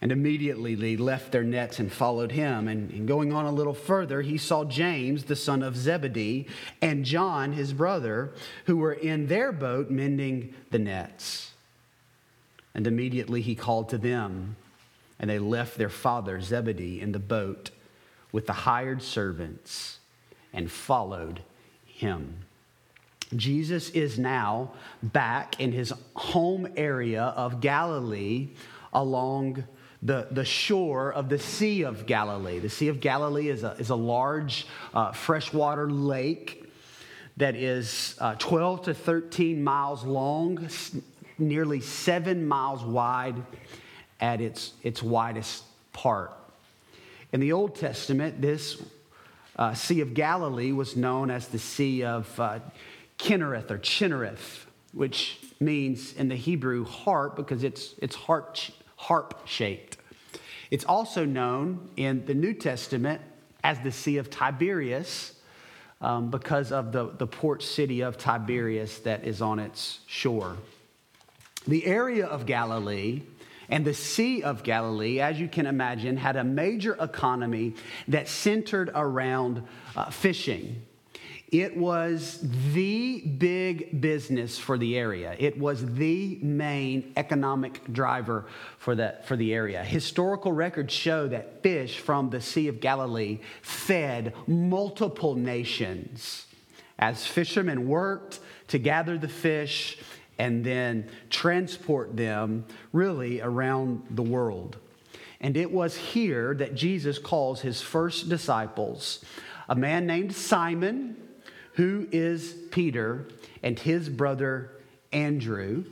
And 0.00 0.12
immediately 0.12 0.74
they 0.74 0.96
left 0.96 1.32
their 1.32 1.42
nets 1.42 1.78
and 1.78 1.90
followed 1.90 2.32
him. 2.32 2.68
And, 2.68 3.08
going 3.08 3.32
on 3.32 3.46
a 3.46 3.50
little 3.50 3.74
further, 3.74 4.22
he 4.22 4.36
saw 4.36 4.64
James, 4.64 5.24
the 5.24 5.36
son 5.36 5.62
of 5.62 5.76
Zebedee, 5.76 6.46
and 6.82 7.04
John, 7.04 7.52
his 7.52 7.72
brother, 7.72 8.32
who 8.66 8.76
were 8.76 8.92
in 8.92 9.26
their 9.26 9.52
boat 9.52 9.90
mending 9.90 10.54
the 10.70 10.78
nets. 10.78 11.52
And 12.74 12.86
immediately 12.86 13.40
he 13.40 13.54
called 13.54 13.88
to 13.88 13.98
them, 13.98 14.56
and 15.18 15.30
they 15.30 15.38
left 15.38 15.78
their 15.78 15.88
father 15.88 16.40
Zebedee 16.40 17.00
in 17.00 17.12
the 17.12 17.18
boat 17.18 17.70
with 18.32 18.46
the 18.46 18.52
hired 18.52 19.02
servants 19.02 19.98
and 20.56 20.70
followed 20.70 21.40
him. 21.84 22.38
Jesus 23.36 23.90
is 23.90 24.18
now 24.18 24.72
back 25.02 25.60
in 25.60 25.70
his 25.70 25.92
home 26.14 26.66
area 26.76 27.22
of 27.22 27.60
Galilee 27.60 28.48
along 28.92 29.64
the, 30.02 30.28
the 30.30 30.44
shore 30.44 31.12
of 31.12 31.28
the 31.28 31.38
Sea 31.38 31.82
of 31.82 32.06
Galilee. 32.06 32.58
The 32.58 32.68
Sea 32.68 32.88
of 32.88 33.00
Galilee 33.00 33.48
is 33.48 33.64
a, 33.64 33.72
is 33.72 33.90
a 33.90 33.96
large 33.96 34.66
uh, 34.94 35.12
freshwater 35.12 35.90
lake 35.90 36.64
that 37.36 37.54
is 37.54 38.16
uh, 38.20 38.34
12 38.38 38.82
to 38.84 38.94
13 38.94 39.62
miles 39.62 40.04
long, 40.04 40.68
nearly 41.38 41.80
seven 41.80 42.46
miles 42.46 42.82
wide 42.82 43.36
at 44.20 44.40
its, 44.40 44.72
its 44.82 45.02
widest 45.02 45.64
part. 45.92 46.32
In 47.32 47.40
the 47.40 47.52
Old 47.52 47.74
Testament, 47.74 48.40
this 48.40 48.80
uh, 49.56 49.74
Sea 49.74 50.00
of 50.00 50.14
Galilee 50.14 50.72
was 50.72 50.96
known 50.96 51.30
as 51.30 51.48
the 51.48 51.58
Sea 51.58 52.04
of 52.04 52.38
uh, 52.38 52.60
Kinnereth 53.18 53.70
or 53.70 53.78
Chinnereth, 53.78 54.66
which 54.92 55.38
means 55.60 56.12
in 56.12 56.28
the 56.28 56.36
Hebrew 56.36 56.84
harp 56.84 57.36
because 57.36 57.64
it's, 57.64 57.94
it's 58.02 58.14
harp, 58.14 58.56
harp 58.96 59.46
shaped. 59.46 59.96
It's 60.70 60.84
also 60.84 61.24
known 61.24 61.88
in 61.96 62.26
the 62.26 62.34
New 62.34 62.52
Testament 62.52 63.20
as 63.64 63.78
the 63.80 63.92
Sea 63.92 64.18
of 64.18 64.30
Tiberias 64.30 65.32
um, 66.00 66.30
because 66.30 66.72
of 66.72 66.92
the, 66.92 67.10
the 67.16 67.26
port 67.26 67.62
city 67.62 68.02
of 68.02 68.18
Tiberias 68.18 68.98
that 69.00 69.24
is 69.24 69.40
on 69.40 69.58
its 69.58 70.00
shore. 70.06 70.56
The 71.66 71.86
area 71.86 72.26
of 72.26 72.46
Galilee 72.46 73.22
and 73.68 73.84
the 73.84 73.94
Sea 73.94 74.42
of 74.42 74.62
Galilee, 74.62 75.20
as 75.20 75.40
you 75.40 75.48
can 75.48 75.66
imagine, 75.66 76.16
had 76.16 76.36
a 76.36 76.44
major 76.44 76.96
economy 77.00 77.74
that 78.08 78.28
centered 78.28 78.90
around 78.94 79.62
uh, 79.96 80.10
fishing. 80.10 80.82
It 81.52 81.76
was 81.76 82.40
the 82.72 83.20
big 83.20 84.00
business 84.00 84.58
for 84.58 84.76
the 84.78 84.98
area. 84.98 85.36
It 85.38 85.56
was 85.56 85.94
the 85.94 86.38
main 86.42 87.12
economic 87.16 87.92
driver 87.92 88.46
for 88.78 88.96
the, 88.96 89.14
for 89.24 89.36
the 89.36 89.54
area. 89.54 89.84
Historical 89.84 90.50
records 90.50 90.92
show 90.92 91.28
that 91.28 91.62
fish 91.62 92.00
from 92.00 92.30
the 92.30 92.40
Sea 92.40 92.66
of 92.66 92.80
Galilee 92.80 93.38
fed 93.62 94.34
multiple 94.48 95.36
nations. 95.36 96.46
As 96.98 97.24
fishermen 97.26 97.86
worked 97.86 98.40
to 98.68 98.78
gather 98.78 99.16
the 99.16 99.28
fish 99.28 99.98
and 100.38 100.64
then 100.64 101.08
transport 101.30 102.16
them 102.16 102.64
really 102.92 103.40
around 103.40 104.06
the 104.10 104.22
world. 104.22 104.76
And 105.40 105.56
it 105.56 105.70
was 105.70 105.96
here 105.96 106.54
that 106.54 106.74
Jesus 106.74 107.18
calls 107.18 107.60
his 107.60 107.80
first 107.82 108.28
disciples 108.28 109.24
a 109.68 109.74
man 109.74 110.06
named 110.06 110.34
Simon 110.34 111.16
who 111.72 112.08
is 112.10 112.54
Peter 112.70 113.28
and 113.62 113.78
his 113.78 114.08
brother 114.08 114.70
Andrew, 115.12 115.84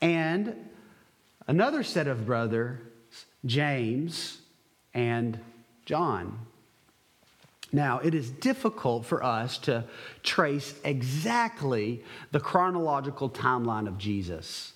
and 0.00 0.54
another 1.46 1.82
set 1.82 2.06
of 2.06 2.26
brothers, 2.26 2.78
James 3.44 4.38
and 4.92 5.38
John. 5.84 6.45
Now, 7.72 7.98
it 7.98 8.14
is 8.14 8.30
difficult 8.30 9.06
for 9.06 9.22
us 9.22 9.58
to 9.58 9.84
trace 10.22 10.74
exactly 10.84 12.04
the 12.30 12.40
chronological 12.40 13.28
timeline 13.28 13.88
of 13.88 13.98
Jesus. 13.98 14.72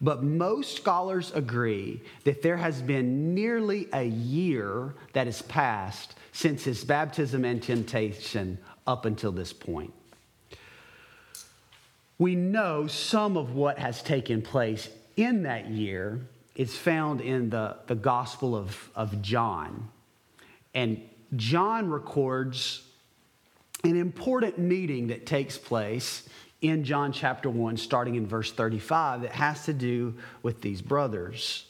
But 0.00 0.22
most 0.22 0.76
scholars 0.76 1.32
agree 1.34 2.00
that 2.24 2.42
there 2.42 2.56
has 2.56 2.80
been 2.80 3.34
nearly 3.34 3.88
a 3.92 4.04
year 4.04 4.94
that 5.12 5.26
has 5.26 5.42
passed 5.42 6.14
since 6.32 6.62
his 6.62 6.84
baptism 6.84 7.44
and 7.44 7.60
temptation 7.60 8.58
up 8.86 9.04
until 9.04 9.32
this 9.32 9.52
point. 9.52 9.92
We 12.18 12.36
know 12.36 12.86
some 12.86 13.36
of 13.36 13.54
what 13.54 13.78
has 13.78 14.02
taken 14.02 14.42
place 14.42 14.88
in 15.16 15.42
that 15.42 15.68
year 15.68 16.20
is 16.54 16.76
found 16.76 17.20
in 17.20 17.50
the, 17.50 17.76
the 17.86 17.94
Gospel 17.94 18.56
of, 18.56 18.90
of 18.94 19.20
John. 19.22 19.88
And 20.74 21.00
John 21.36 21.90
records 21.90 22.82
an 23.84 23.96
important 23.96 24.58
meeting 24.58 25.08
that 25.08 25.26
takes 25.26 25.58
place 25.58 26.28
in 26.60 26.82
John 26.84 27.12
chapter 27.12 27.48
1, 27.48 27.76
starting 27.76 28.16
in 28.16 28.26
verse 28.26 28.50
35, 28.50 29.22
that 29.22 29.32
has 29.32 29.64
to 29.66 29.72
do 29.72 30.14
with 30.42 30.60
these 30.60 30.82
brothers. 30.82 31.66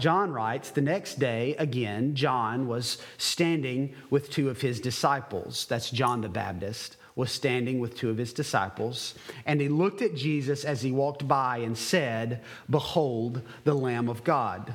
John 0.00 0.32
writes, 0.32 0.70
The 0.70 0.80
next 0.80 1.18
day, 1.18 1.54
again, 1.56 2.14
John 2.14 2.66
was 2.66 2.98
standing 3.18 3.94
with 4.10 4.30
two 4.30 4.50
of 4.50 4.60
his 4.60 4.80
disciples. 4.80 5.66
That's 5.66 5.90
John 5.90 6.20
the 6.20 6.28
Baptist, 6.28 6.96
was 7.14 7.30
standing 7.30 7.78
with 7.78 7.96
two 7.96 8.10
of 8.10 8.18
his 8.18 8.32
disciples. 8.32 9.14
And 9.46 9.60
he 9.60 9.68
looked 9.68 10.02
at 10.02 10.16
Jesus 10.16 10.64
as 10.64 10.82
he 10.82 10.90
walked 10.90 11.28
by 11.28 11.58
and 11.58 11.78
said, 11.78 12.42
Behold, 12.68 13.42
the 13.64 13.74
Lamb 13.74 14.08
of 14.08 14.24
God. 14.24 14.74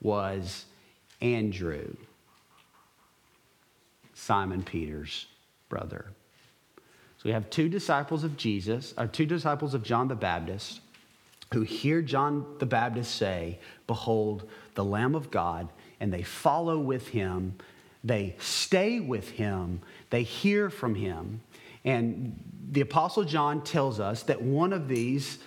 was 0.00 0.64
Andrew, 1.20 1.94
Simon 4.14 4.62
Peter's 4.62 5.26
brother. 5.68 6.06
So 7.18 7.22
we 7.24 7.32
have 7.32 7.50
two 7.50 7.68
disciples 7.68 8.24
of 8.24 8.36
Jesus, 8.36 8.94
or 8.96 9.06
two 9.06 9.26
disciples 9.26 9.74
of 9.74 9.82
John 9.82 10.08
the 10.08 10.14
Baptist 10.14 10.80
who 11.52 11.62
hear 11.62 12.00
John 12.00 12.46
the 12.58 12.66
Baptist 12.66 13.14
say, 13.16 13.58
Behold, 13.86 14.48
the 14.74 14.84
Lamb 14.84 15.14
of 15.14 15.30
God, 15.30 15.68
and 15.98 16.12
they 16.12 16.22
follow 16.22 16.78
with 16.78 17.08
him, 17.08 17.56
they 18.04 18.36
stay 18.38 19.00
with 19.00 19.30
him, 19.30 19.80
they 20.10 20.22
hear 20.22 20.70
from 20.70 20.94
him. 20.94 21.40
And 21.84 22.38
the 22.70 22.82
Apostle 22.82 23.24
John 23.24 23.62
tells 23.62 23.98
us 23.98 24.22
that 24.24 24.40
one 24.40 24.72
of 24.72 24.86
these 24.86 25.38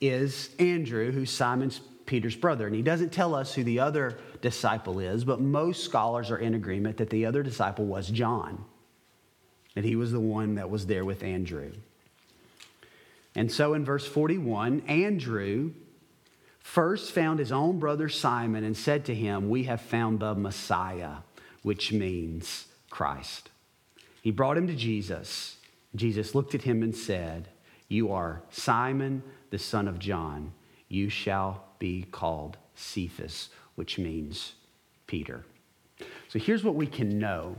is 0.00 0.50
Andrew, 0.58 1.10
who's 1.10 1.30
Simon's 1.30 1.80
Peter's 2.06 2.36
brother. 2.36 2.66
And 2.66 2.74
he 2.74 2.82
doesn't 2.82 3.12
tell 3.12 3.34
us 3.34 3.54
who 3.54 3.64
the 3.64 3.80
other 3.80 4.18
disciple 4.40 5.00
is, 5.00 5.24
but 5.24 5.40
most 5.40 5.84
scholars 5.84 6.30
are 6.30 6.38
in 6.38 6.54
agreement 6.54 6.96
that 6.98 7.10
the 7.10 7.26
other 7.26 7.42
disciple 7.42 7.84
was 7.84 8.08
John, 8.08 8.64
that 9.74 9.84
he 9.84 9.96
was 9.96 10.12
the 10.12 10.20
one 10.20 10.54
that 10.54 10.70
was 10.70 10.86
there 10.86 11.04
with 11.04 11.22
Andrew. 11.22 11.72
And 13.34 13.52
so 13.52 13.74
in 13.74 13.84
verse 13.84 14.06
41, 14.06 14.80
Andrew 14.88 15.72
first 16.58 17.12
found 17.12 17.38
his 17.38 17.52
own 17.52 17.78
brother 17.78 18.08
Simon 18.08 18.64
and 18.64 18.76
said 18.76 19.04
to 19.04 19.14
him, 19.14 19.50
We 19.50 19.64
have 19.64 19.80
found 19.80 20.20
the 20.20 20.34
Messiah, 20.34 21.16
which 21.62 21.92
means 21.92 22.66
Christ. 22.88 23.50
He 24.22 24.30
brought 24.30 24.56
him 24.56 24.66
to 24.68 24.74
Jesus. 24.74 25.58
Jesus 25.94 26.34
looked 26.34 26.54
at 26.54 26.62
him 26.62 26.82
and 26.82 26.96
said, 26.96 27.48
You 27.88 28.12
are 28.12 28.42
Simon, 28.50 29.22
the 29.50 29.58
son 29.58 29.86
of 29.86 29.98
John. 29.98 30.52
You 30.88 31.08
shall 31.08 31.65
be 31.78 32.06
called 32.10 32.56
Cephas, 32.74 33.48
which 33.74 33.98
means 33.98 34.54
Peter. 35.06 35.44
So 36.28 36.38
here's 36.38 36.64
what 36.64 36.74
we 36.74 36.86
can 36.86 37.18
know. 37.18 37.56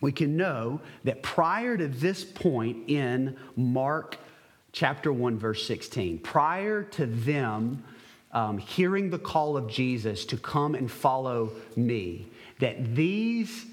We 0.00 0.12
can 0.12 0.36
know 0.36 0.80
that 1.04 1.22
prior 1.22 1.76
to 1.76 1.86
this 1.86 2.24
point 2.24 2.88
in 2.88 3.36
Mark 3.56 4.18
chapter 4.72 5.12
1, 5.12 5.38
verse 5.38 5.66
16, 5.66 6.18
prior 6.18 6.82
to 6.82 7.06
them 7.06 7.84
um, 8.32 8.58
hearing 8.58 9.10
the 9.10 9.18
call 9.18 9.56
of 9.56 9.68
Jesus 9.68 10.24
to 10.26 10.36
come 10.36 10.74
and 10.74 10.90
follow 10.90 11.52
me, 11.76 12.26
that 12.58 12.94
these 12.94 13.66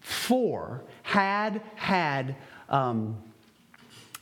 four 0.00 0.84
had 1.02 1.62
had 1.74 2.36
um, 2.68 3.16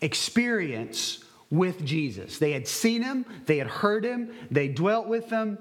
experience 0.00 1.21
with 1.52 1.84
Jesus. 1.84 2.38
They 2.38 2.52
had 2.52 2.66
seen 2.66 3.02
him, 3.02 3.26
they 3.44 3.58
had 3.58 3.66
heard 3.68 4.04
him, 4.04 4.32
they 4.50 4.68
dwelt 4.68 5.06
with 5.06 5.28
him. 5.30 5.58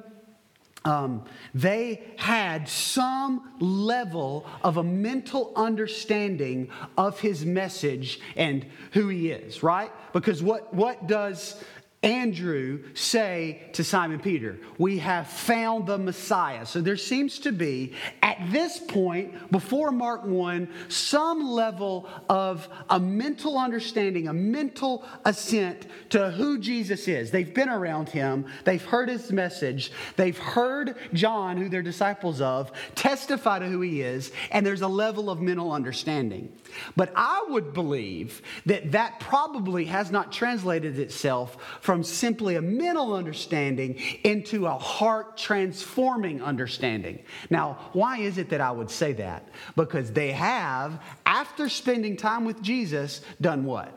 Um, 0.84 1.26
they 1.54 2.02
had 2.18 2.68
some 2.68 3.52
level 3.60 4.48
of 4.64 4.78
a 4.78 4.84
mental 4.84 5.52
understanding 5.56 6.70
of 6.98 7.20
his 7.20 7.46
message 7.46 8.20
and 8.36 8.66
who 8.94 9.10
he 9.10 9.30
is, 9.30 9.62
right? 9.62 9.92
Because 10.12 10.42
what, 10.42 10.74
what 10.74 11.06
does 11.06 11.62
Andrew 12.04 12.84
say 12.96 13.62
to 13.74 13.84
Simon 13.84 14.20
Peter, 14.20 14.58
We 14.80 14.98
have 15.00 15.28
found 15.28 15.86
the 15.86 16.00
Messiah. 16.00 16.66
So 16.66 16.82
there 16.82 16.98
seems 16.98 17.38
to 17.40 17.52
be, 17.52 17.94
at 18.24 18.40
this 18.52 18.80
point, 18.80 19.52
before 19.52 19.92
Mark 19.92 20.26
1, 20.26 20.68
some 20.88 21.48
level 21.48 22.10
of 22.28 22.68
a 22.90 23.00
mental 23.00 23.56
understanding, 23.60 24.28
a 24.28 24.34
mental 24.34 25.06
assent 25.26 25.86
to 26.10 26.32
who 26.32 26.58
Jesus 26.58 27.08
is. 27.08 27.30
They've 27.30 27.54
been 27.54 27.70
around 27.70 28.10
him, 28.10 28.48
they've 28.64 28.84
heard 28.84 29.08
his 29.08 29.32
message, 29.32 29.92
they've 30.16 30.38
heard 30.38 30.96
John, 31.14 31.56
who 31.56 31.70
they're 31.70 31.84
disciples 31.84 32.42
of, 32.42 32.72
testify 32.96 33.60
to 33.60 33.68
who 33.68 33.82
he 33.82 34.02
is, 34.02 34.32
and 34.50 34.66
there's 34.66 34.82
a 34.82 34.88
level 34.88 35.30
of 35.30 35.40
mental 35.40 35.72
understanding. 35.72 36.52
But 36.96 37.12
I 37.16 37.46
would 37.50 37.74
believe 37.74 38.42
that 38.66 38.94
that 38.94 39.20
probably 39.20 39.86
has 39.86 40.10
not 40.10 40.32
translated 40.32 40.98
itself 40.98 41.58
from 41.92 42.06
simply 42.06 42.56
a 42.56 42.62
mental 42.62 43.14
understanding 43.14 44.00
into 44.24 44.66
a 44.66 44.78
heart 44.78 45.36
transforming 45.36 46.42
understanding. 46.42 47.22
Now, 47.50 47.90
why 47.92 48.20
is 48.20 48.38
it 48.38 48.52
that 48.52 48.62
I 48.62 48.72
would 48.72 48.90
say 48.90 49.12
that? 49.12 49.50
Because 49.76 50.10
they 50.14 50.32
have, 50.32 51.02
after 51.26 51.68
spending 51.68 52.16
time 52.16 52.46
with 52.46 52.62
Jesus, 52.62 53.20
done 53.42 53.66
what? 53.66 53.92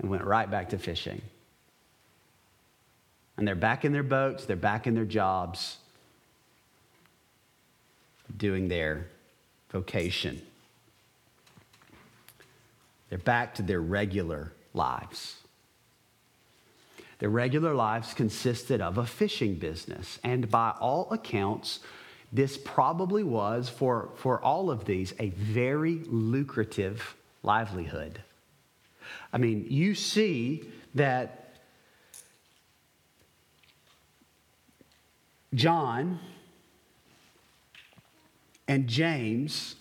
And 0.00 0.10
went 0.10 0.24
right 0.24 0.50
back 0.50 0.70
to 0.70 0.78
fishing. 0.78 1.22
And 3.36 3.46
they're 3.46 3.54
back 3.54 3.84
in 3.84 3.92
their 3.92 4.02
boats, 4.02 4.46
they're 4.46 4.56
back 4.56 4.88
in 4.88 4.96
their 4.96 5.04
jobs, 5.04 5.76
doing 8.36 8.66
their 8.66 9.06
vocation. 9.70 10.42
They're 13.10 13.18
back 13.20 13.54
to 13.54 13.62
their 13.62 13.80
regular 13.80 14.52
lives. 14.74 15.36
Their 17.26 17.32
regular 17.32 17.74
lives 17.74 18.14
consisted 18.14 18.80
of 18.80 18.98
a 18.98 19.04
fishing 19.04 19.56
business, 19.56 20.20
and 20.22 20.48
by 20.48 20.72
all 20.78 21.08
accounts, 21.10 21.80
this 22.32 22.56
probably 22.56 23.24
was, 23.24 23.68
for, 23.68 24.10
for 24.14 24.40
all 24.40 24.70
of 24.70 24.84
these, 24.84 25.12
a 25.18 25.30
very 25.30 26.04
lucrative 26.06 27.16
livelihood. 27.42 28.22
I 29.32 29.38
mean, 29.38 29.66
you 29.68 29.96
see 29.96 30.70
that 30.94 31.56
John 35.52 36.20
and 38.68 38.86
James, 38.86 39.74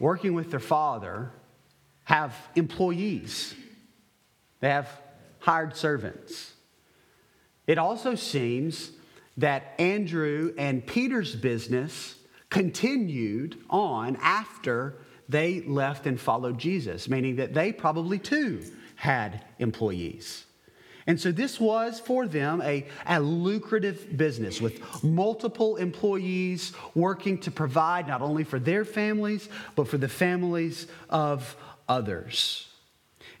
working 0.00 0.34
with 0.34 0.50
their 0.50 0.58
father, 0.58 1.30
have 2.02 2.34
employees. 2.56 3.54
They 4.58 4.70
have 4.70 4.88
hired 5.44 5.76
servants. 5.76 6.54
It 7.66 7.76
also 7.76 8.14
seems 8.14 8.92
that 9.36 9.74
Andrew 9.78 10.54
and 10.56 10.86
Peter's 10.86 11.36
business 11.36 12.14
continued 12.48 13.58
on 13.68 14.16
after 14.22 14.96
they 15.28 15.60
left 15.60 16.06
and 16.06 16.18
followed 16.18 16.56
Jesus, 16.58 17.10
meaning 17.10 17.36
that 17.36 17.52
they 17.52 17.72
probably 17.72 18.18
too 18.18 18.64
had 18.96 19.44
employees. 19.58 20.46
And 21.06 21.20
so 21.20 21.30
this 21.30 21.60
was 21.60 22.00
for 22.00 22.26
them 22.26 22.62
a, 22.62 22.86
a 23.06 23.20
lucrative 23.20 24.16
business 24.16 24.62
with 24.62 25.04
multiple 25.04 25.76
employees 25.76 26.72
working 26.94 27.36
to 27.40 27.50
provide 27.50 28.08
not 28.08 28.22
only 28.22 28.44
for 28.44 28.58
their 28.58 28.86
families, 28.86 29.50
but 29.76 29.88
for 29.88 29.98
the 29.98 30.08
families 30.08 30.86
of 31.10 31.54
others. 31.86 32.68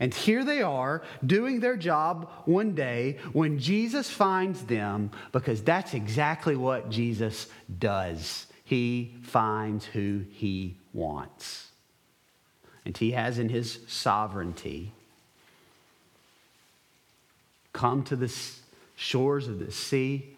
And 0.00 0.12
here 0.12 0.44
they 0.44 0.60
are 0.62 1.02
doing 1.24 1.60
their 1.60 1.76
job 1.76 2.28
one 2.46 2.74
day 2.74 3.18
when 3.32 3.58
Jesus 3.58 4.10
finds 4.10 4.62
them, 4.62 5.10
because 5.32 5.62
that's 5.62 5.94
exactly 5.94 6.56
what 6.56 6.90
Jesus 6.90 7.46
does. 7.78 8.46
He 8.64 9.14
finds 9.22 9.84
who 9.84 10.24
he 10.32 10.76
wants. 10.92 11.68
And 12.84 12.96
he 12.96 13.12
has 13.12 13.38
in 13.38 13.48
his 13.48 13.78
sovereignty 13.86 14.92
come 17.72 18.02
to 18.04 18.16
the 18.16 18.32
shores 18.96 19.48
of 19.48 19.58
the 19.58 19.72
sea 19.72 20.36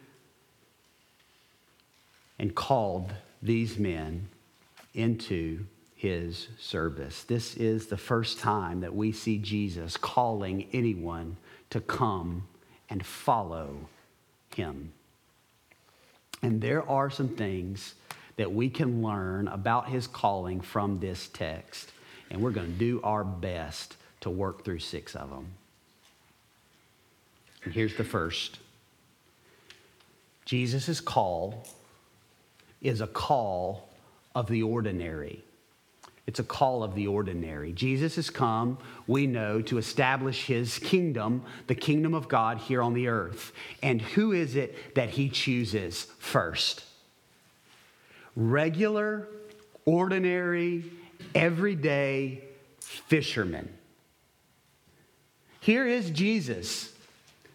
and 2.38 2.54
called 2.54 3.12
these 3.42 3.78
men 3.78 4.28
into 4.94 5.66
his 6.06 6.46
service. 6.60 7.24
This 7.24 7.56
is 7.56 7.88
the 7.88 7.96
first 7.96 8.38
time 8.38 8.80
that 8.82 8.94
we 8.94 9.10
see 9.10 9.38
Jesus 9.38 9.96
calling 9.96 10.68
anyone 10.72 11.36
to 11.70 11.80
come 11.80 12.46
and 12.88 13.04
follow 13.04 13.88
him. 14.54 14.92
And 16.42 16.60
there 16.60 16.88
are 16.88 17.10
some 17.10 17.30
things 17.30 17.96
that 18.36 18.52
we 18.52 18.70
can 18.70 19.02
learn 19.02 19.48
about 19.48 19.88
his 19.88 20.06
calling 20.06 20.60
from 20.60 21.00
this 21.00 21.26
text, 21.26 21.90
and 22.30 22.40
we're 22.40 22.52
going 22.52 22.72
to 22.72 22.78
do 22.78 23.00
our 23.02 23.24
best 23.24 23.96
to 24.20 24.30
work 24.30 24.64
through 24.64 24.78
six 24.78 25.16
of 25.16 25.30
them. 25.30 25.48
And 27.64 27.74
here's 27.74 27.96
the 27.96 28.04
first 28.04 28.60
Jesus' 30.44 31.00
call 31.00 31.66
is 32.80 33.00
a 33.00 33.08
call 33.08 33.88
of 34.36 34.46
the 34.46 34.62
ordinary. 34.62 35.42
It's 36.26 36.40
a 36.40 36.44
call 36.44 36.82
of 36.82 36.96
the 36.96 37.06
ordinary. 37.06 37.72
Jesus 37.72 38.16
has 38.16 38.30
come, 38.30 38.78
we 39.06 39.28
know, 39.28 39.62
to 39.62 39.78
establish 39.78 40.46
his 40.46 40.78
kingdom, 40.80 41.44
the 41.68 41.74
kingdom 41.74 42.14
of 42.14 42.28
God 42.28 42.58
here 42.58 42.82
on 42.82 42.94
the 42.94 43.06
earth. 43.06 43.52
And 43.82 44.02
who 44.02 44.32
is 44.32 44.56
it 44.56 44.94
that 44.96 45.10
he 45.10 45.28
chooses 45.28 46.08
first? 46.18 46.84
Regular, 48.34 49.28
ordinary, 49.84 50.84
everyday 51.34 52.42
fishermen. 52.80 53.72
Here 55.60 55.86
is 55.86 56.10
Jesus, 56.10 56.92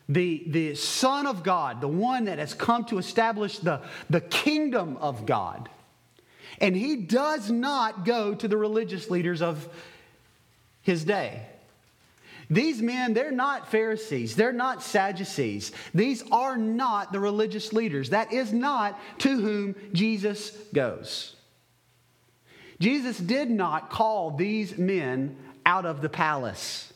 the, 0.08 0.44
the 0.48 0.76
Son 0.76 1.28
of 1.28 1.44
God, 1.44 1.82
the 1.82 1.88
one 1.88 2.26
that 2.26 2.40
has 2.40 2.54
come 2.54 2.86
to 2.86 2.98
establish 2.98 3.60
the, 3.60 3.82
the 4.10 4.22
kingdom 4.22 4.98
of 4.98 5.26
God. 5.26 5.70
And 6.62 6.76
he 6.76 6.96
does 6.96 7.52
not 7.52 8.06
go 8.06 8.36
to 8.36 8.48
the 8.48 8.56
religious 8.56 9.10
leaders 9.10 9.42
of 9.42 9.68
his 10.84 11.04
day. 11.04 11.48
These 12.52 12.82
men, 12.82 13.14
they're 13.14 13.32
not 13.32 13.72
Pharisees. 13.72 14.36
They're 14.36 14.52
not 14.52 14.84
Sadducees. 14.84 15.72
These 15.94 16.24
are 16.32 16.58
not 16.58 17.12
the 17.12 17.20
religious 17.20 17.74
leaders. 17.74 18.10
That 18.10 18.32
is 18.32 18.54
not 18.54 19.00
to 19.20 19.40
whom 19.40 19.76
Jesus 19.94 20.52
goes. 20.74 21.36
Jesus 22.80 23.18
did 23.18 23.50
not 23.50 23.90
call 23.90 24.32
these 24.32 24.78
men 24.78 25.38
out 25.66 25.86
of 25.86 26.02
the 26.02 26.10
palace. 26.10 26.92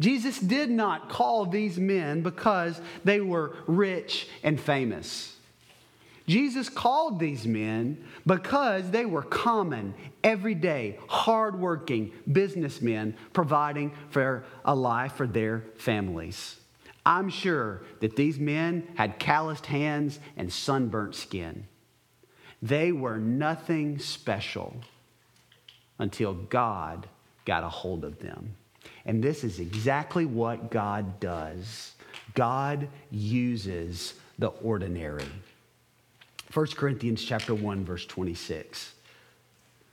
Jesus 0.00 0.38
did 0.38 0.70
not 0.70 1.10
call 1.10 1.44
these 1.44 1.78
men 1.78 2.22
because 2.22 2.80
they 3.04 3.20
were 3.20 3.54
rich 3.66 4.28
and 4.42 4.58
famous. 4.58 5.36
Jesus 6.30 6.68
called 6.68 7.18
these 7.18 7.44
men 7.44 8.04
because 8.24 8.88
they 8.92 9.04
were 9.04 9.24
common, 9.24 9.92
everyday, 10.22 10.96
hardworking 11.08 12.12
businessmen 12.30 13.16
providing 13.32 13.92
for 14.10 14.44
a 14.64 14.72
life 14.72 15.14
for 15.14 15.26
their 15.26 15.64
families. 15.76 16.54
I'm 17.04 17.30
sure 17.30 17.82
that 17.98 18.14
these 18.14 18.38
men 18.38 18.86
had 18.94 19.18
calloused 19.18 19.66
hands 19.66 20.20
and 20.36 20.52
sunburnt 20.52 21.16
skin. 21.16 21.66
They 22.62 22.92
were 22.92 23.18
nothing 23.18 23.98
special 23.98 24.76
until 25.98 26.34
God 26.34 27.08
got 27.44 27.64
a 27.64 27.68
hold 27.68 28.04
of 28.04 28.20
them. 28.20 28.54
And 29.04 29.20
this 29.20 29.42
is 29.42 29.58
exactly 29.58 30.26
what 30.26 30.70
God 30.70 31.18
does. 31.18 31.94
God 32.34 32.86
uses 33.10 34.14
the 34.38 34.48
ordinary. 34.48 35.26
1 36.52 36.66
Corinthians 36.68 37.22
chapter 37.22 37.54
1 37.54 37.84
verse 37.84 38.04
26. 38.06 38.94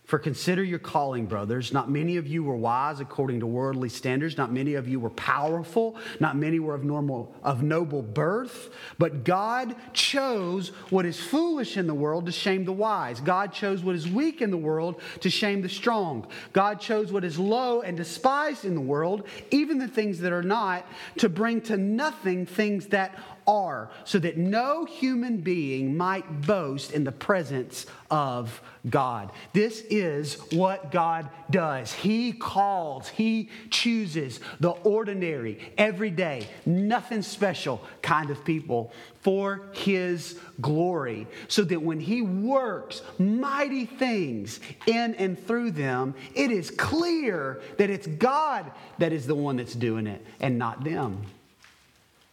For 0.07 0.17
consider 0.17 0.63
your 0.63 0.79
calling, 0.79 1.25
brothers. 1.25 1.73
Not 1.73 1.91
many 1.91 2.15
of 2.15 2.25
you 2.25 2.41
were 2.41 2.55
wise 2.55 3.01
according 3.01 3.41
to 3.41 3.45
worldly 3.45 3.89
standards. 3.89 4.37
Not 4.37 4.53
many 4.53 4.75
of 4.75 4.87
you 4.87 5.01
were 5.01 5.09
powerful. 5.09 5.97
Not 6.21 6.37
many 6.37 6.59
were 6.59 6.73
of 6.73 6.85
normal, 6.85 7.35
of 7.43 7.61
noble 7.61 8.01
birth. 8.01 8.73
But 8.97 9.25
God 9.25 9.75
chose 9.91 10.69
what 10.91 11.05
is 11.05 11.19
foolish 11.19 11.75
in 11.75 11.87
the 11.87 11.93
world 11.93 12.25
to 12.27 12.31
shame 12.31 12.63
the 12.63 12.71
wise. 12.71 13.19
God 13.19 13.51
chose 13.51 13.83
what 13.83 13.95
is 13.95 14.07
weak 14.07 14.41
in 14.41 14.49
the 14.49 14.55
world 14.55 15.01
to 15.19 15.29
shame 15.29 15.61
the 15.61 15.67
strong. 15.67 16.25
God 16.53 16.79
chose 16.79 17.11
what 17.11 17.25
is 17.25 17.37
low 17.37 17.81
and 17.81 17.97
despised 17.97 18.63
in 18.63 18.75
the 18.75 18.81
world, 18.81 19.27
even 19.51 19.77
the 19.77 19.89
things 19.89 20.19
that 20.19 20.31
are 20.31 20.41
not, 20.41 20.85
to 21.17 21.27
bring 21.27 21.59
to 21.63 21.75
nothing 21.75 22.45
things 22.45 22.87
that 22.87 23.13
are, 23.47 23.89
so 24.03 24.19
that 24.19 24.37
no 24.37 24.85
human 24.85 25.37
being 25.37 25.95
might 25.95 26.41
boast 26.41 26.91
in 26.91 27.03
the 27.03 27.11
presence 27.11 27.85
of 28.11 28.61
God. 28.89 29.31
This 29.53 29.81
is 29.89 30.35
what 30.51 30.91
God 30.91 31.29
does. 31.49 31.93
He 31.93 32.33
calls, 32.33 33.07
He 33.07 33.49
chooses 33.69 34.39
the 34.59 34.71
ordinary, 34.71 35.73
everyday, 35.77 36.47
nothing 36.65 37.21
special 37.21 37.81
kind 38.01 38.29
of 38.29 38.43
people 38.43 38.91
for 39.21 39.69
His 39.73 40.39
glory, 40.61 41.27
so 41.47 41.63
that 41.63 41.81
when 41.81 41.99
He 41.99 42.21
works 42.21 43.01
mighty 43.17 43.85
things 43.85 44.59
in 44.85 45.15
and 45.15 45.37
through 45.47 45.71
them, 45.71 46.15
it 46.35 46.51
is 46.51 46.71
clear 46.71 47.61
that 47.77 47.89
it's 47.89 48.07
God 48.07 48.71
that 48.99 49.13
is 49.13 49.27
the 49.27 49.35
one 49.35 49.57
that's 49.57 49.75
doing 49.75 50.07
it 50.07 50.25
and 50.39 50.57
not 50.57 50.83
them 50.83 51.25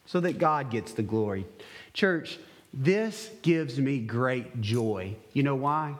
so 0.06 0.20
that 0.20 0.38
God 0.38 0.70
gets 0.70 0.92
the 0.92 1.02
glory. 1.02 1.46
Church, 1.92 2.38
this 2.72 3.30
gives 3.42 3.78
me 3.78 3.98
great 3.98 4.60
joy. 4.60 5.14
You 5.32 5.42
know 5.42 5.54
why? 5.54 5.94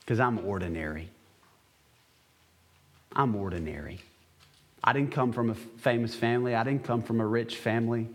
Because 0.00 0.20
I'm 0.20 0.38
ordinary. 0.46 1.10
I'm 3.12 3.34
ordinary. 3.34 4.00
I 4.82 4.92
didn't 4.92 5.12
come 5.12 5.32
from 5.32 5.50
a 5.50 5.54
famous 5.54 6.14
family, 6.14 6.54
I 6.54 6.64
didn't 6.64 6.84
come 6.84 7.02
from 7.02 7.20
a 7.20 7.26
rich 7.26 7.56
family. 7.56 8.08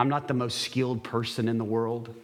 I'm 0.00 0.08
not 0.08 0.28
the 0.28 0.34
most 0.34 0.58
skilled 0.58 1.02
person 1.02 1.48
in 1.48 1.58
the 1.58 1.64
world. 1.64 2.14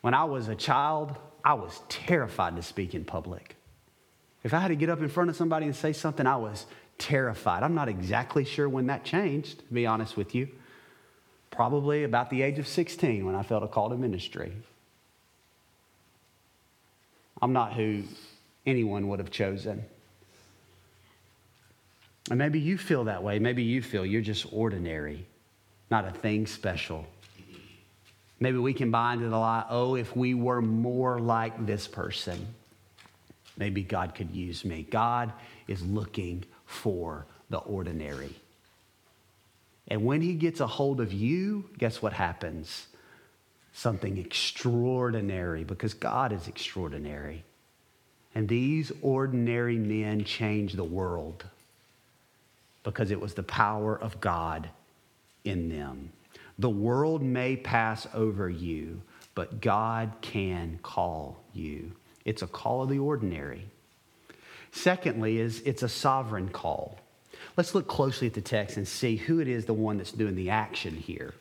When 0.00 0.14
I 0.14 0.24
was 0.24 0.48
a 0.48 0.56
child, 0.56 1.16
I 1.44 1.54
was 1.54 1.80
terrified 1.88 2.56
to 2.56 2.62
speak 2.62 2.94
in 2.94 3.04
public. 3.04 3.56
If 4.42 4.54
I 4.54 4.58
had 4.58 4.68
to 4.68 4.74
get 4.74 4.88
up 4.88 5.00
in 5.00 5.08
front 5.08 5.30
of 5.30 5.36
somebody 5.36 5.66
and 5.66 5.76
say 5.76 5.92
something, 5.92 6.26
I 6.26 6.36
was 6.36 6.66
terrified. 7.00 7.64
I'm 7.64 7.74
not 7.74 7.88
exactly 7.88 8.44
sure 8.44 8.68
when 8.68 8.86
that 8.86 9.04
changed, 9.04 9.58
to 9.66 9.74
be 9.74 9.86
honest 9.86 10.16
with 10.16 10.34
you. 10.34 10.48
Probably 11.50 12.04
about 12.04 12.30
the 12.30 12.42
age 12.42 12.60
of 12.60 12.68
16 12.68 13.26
when 13.26 13.34
I 13.34 13.42
felt 13.42 13.64
a 13.64 13.68
call 13.68 13.88
to 13.88 13.96
ministry. 13.96 14.52
I'm 17.42 17.52
not 17.52 17.72
who 17.72 18.04
anyone 18.66 19.08
would 19.08 19.18
have 19.18 19.30
chosen. 19.30 19.84
And 22.28 22.38
maybe 22.38 22.60
you 22.60 22.78
feel 22.78 23.04
that 23.04 23.22
way. 23.22 23.38
Maybe 23.38 23.62
you 23.62 23.82
feel 23.82 24.06
you're 24.06 24.20
just 24.20 24.46
ordinary, 24.52 25.26
not 25.90 26.04
a 26.04 26.12
thing 26.12 26.46
special. 26.46 27.06
Maybe 28.38 28.58
we 28.58 28.72
can 28.72 28.90
buy 28.90 29.14
into 29.14 29.28
the 29.28 29.36
lie 29.36 29.64
oh, 29.68 29.96
if 29.96 30.14
we 30.14 30.34
were 30.34 30.62
more 30.62 31.18
like 31.18 31.66
this 31.66 31.88
person, 31.88 32.46
maybe 33.56 33.82
God 33.82 34.14
could 34.14 34.30
use 34.30 34.64
me. 34.64 34.86
God 34.90 35.32
is 35.66 35.82
looking 35.82 36.44
for 36.70 37.26
the 37.50 37.58
ordinary. 37.58 38.36
And 39.88 40.04
when 40.04 40.20
he 40.20 40.34
gets 40.34 40.60
a 40.60 40.66
hold 40.68 41.00
of 41.00 41.12
you, 41.12 41.68
guess 41.76 42.00
what 42.00 42.12
happens? 42.12 42.86
Something 43.72 44.18
extraordinary 44.18 45.64
because 45.64 45.94
God 45.94 46.32
is 46.32 46.46
extraordinary. 46.46 47.42
And 48.36 48.48
these 48.48 48.92
ordinary 49.02 49.78
men 49.78 50.24
changed 50.24 50.76
the 50.76 50.84
world 50.84 51.44
because 52.84 53.10
it 53.10 53.20
was 53.20 53.34
the 53.34 53.42
power 53.42 53.98
of 53.98 54.20
God 54.20 54.70
in 55.44 55.68
them. 55.68 56.12
The 56.60 56.70
world 56.70 57.20
may 57.20 57.56
pass 57.56 58.06
over 58.14 58.48
you, 58.48 59.02
but 59.34 59.60
God 59.60 60.12
can 60.20 60.78
call 60.82 61.40
you. 61.52 61.90
It's 62.24 62.42
a 62.42 62.46
call 62.46 62.84
of 62.84 62.90
the 62.90 63.00
ordinary. 63.00 63.66
Secondly, 64.72 65.38
is 65.38 65.60
it's 65.64 65.82
a 65.82 65.88
sovereign 65.88 66.48
call. 66.48 66.98
Let's 67.56 67.74
look 67.74 67.88
closely 67.88 68.26
at 68.26 68.34
the 68.34 68.40
text 68.40 68.76
and 68.76 68.86
see 68.86 69.16
who 69.16 69.40
it 69.40 69.48
is 69.48 69.64
the 69.64 69.74
one 69.74 69.98
that's 69.98 70.12
doing 70.12 70.36
the 70.36 70.50
action 70.50 70.96
here. 70.96 71.34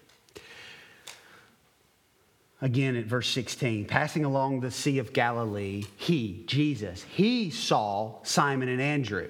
Again, 2.62 2.96
at 2.96 3.06
verse 3.06 3.30
16, 3.30 3.86
passing 3.86 4.26
along 4.26 4.60
the 4.60 4.72
Sea 4.72 5.00
of 5.00 5.14
Galilee, 5.14 5.86
he, 5.96 6.44
Jesus, 6.46 7.04
he 7.04 7.50
saw 7.52 8.22
Simon 8.24 8.68
and 8.68 8.82
Andrew. 8.82 9.30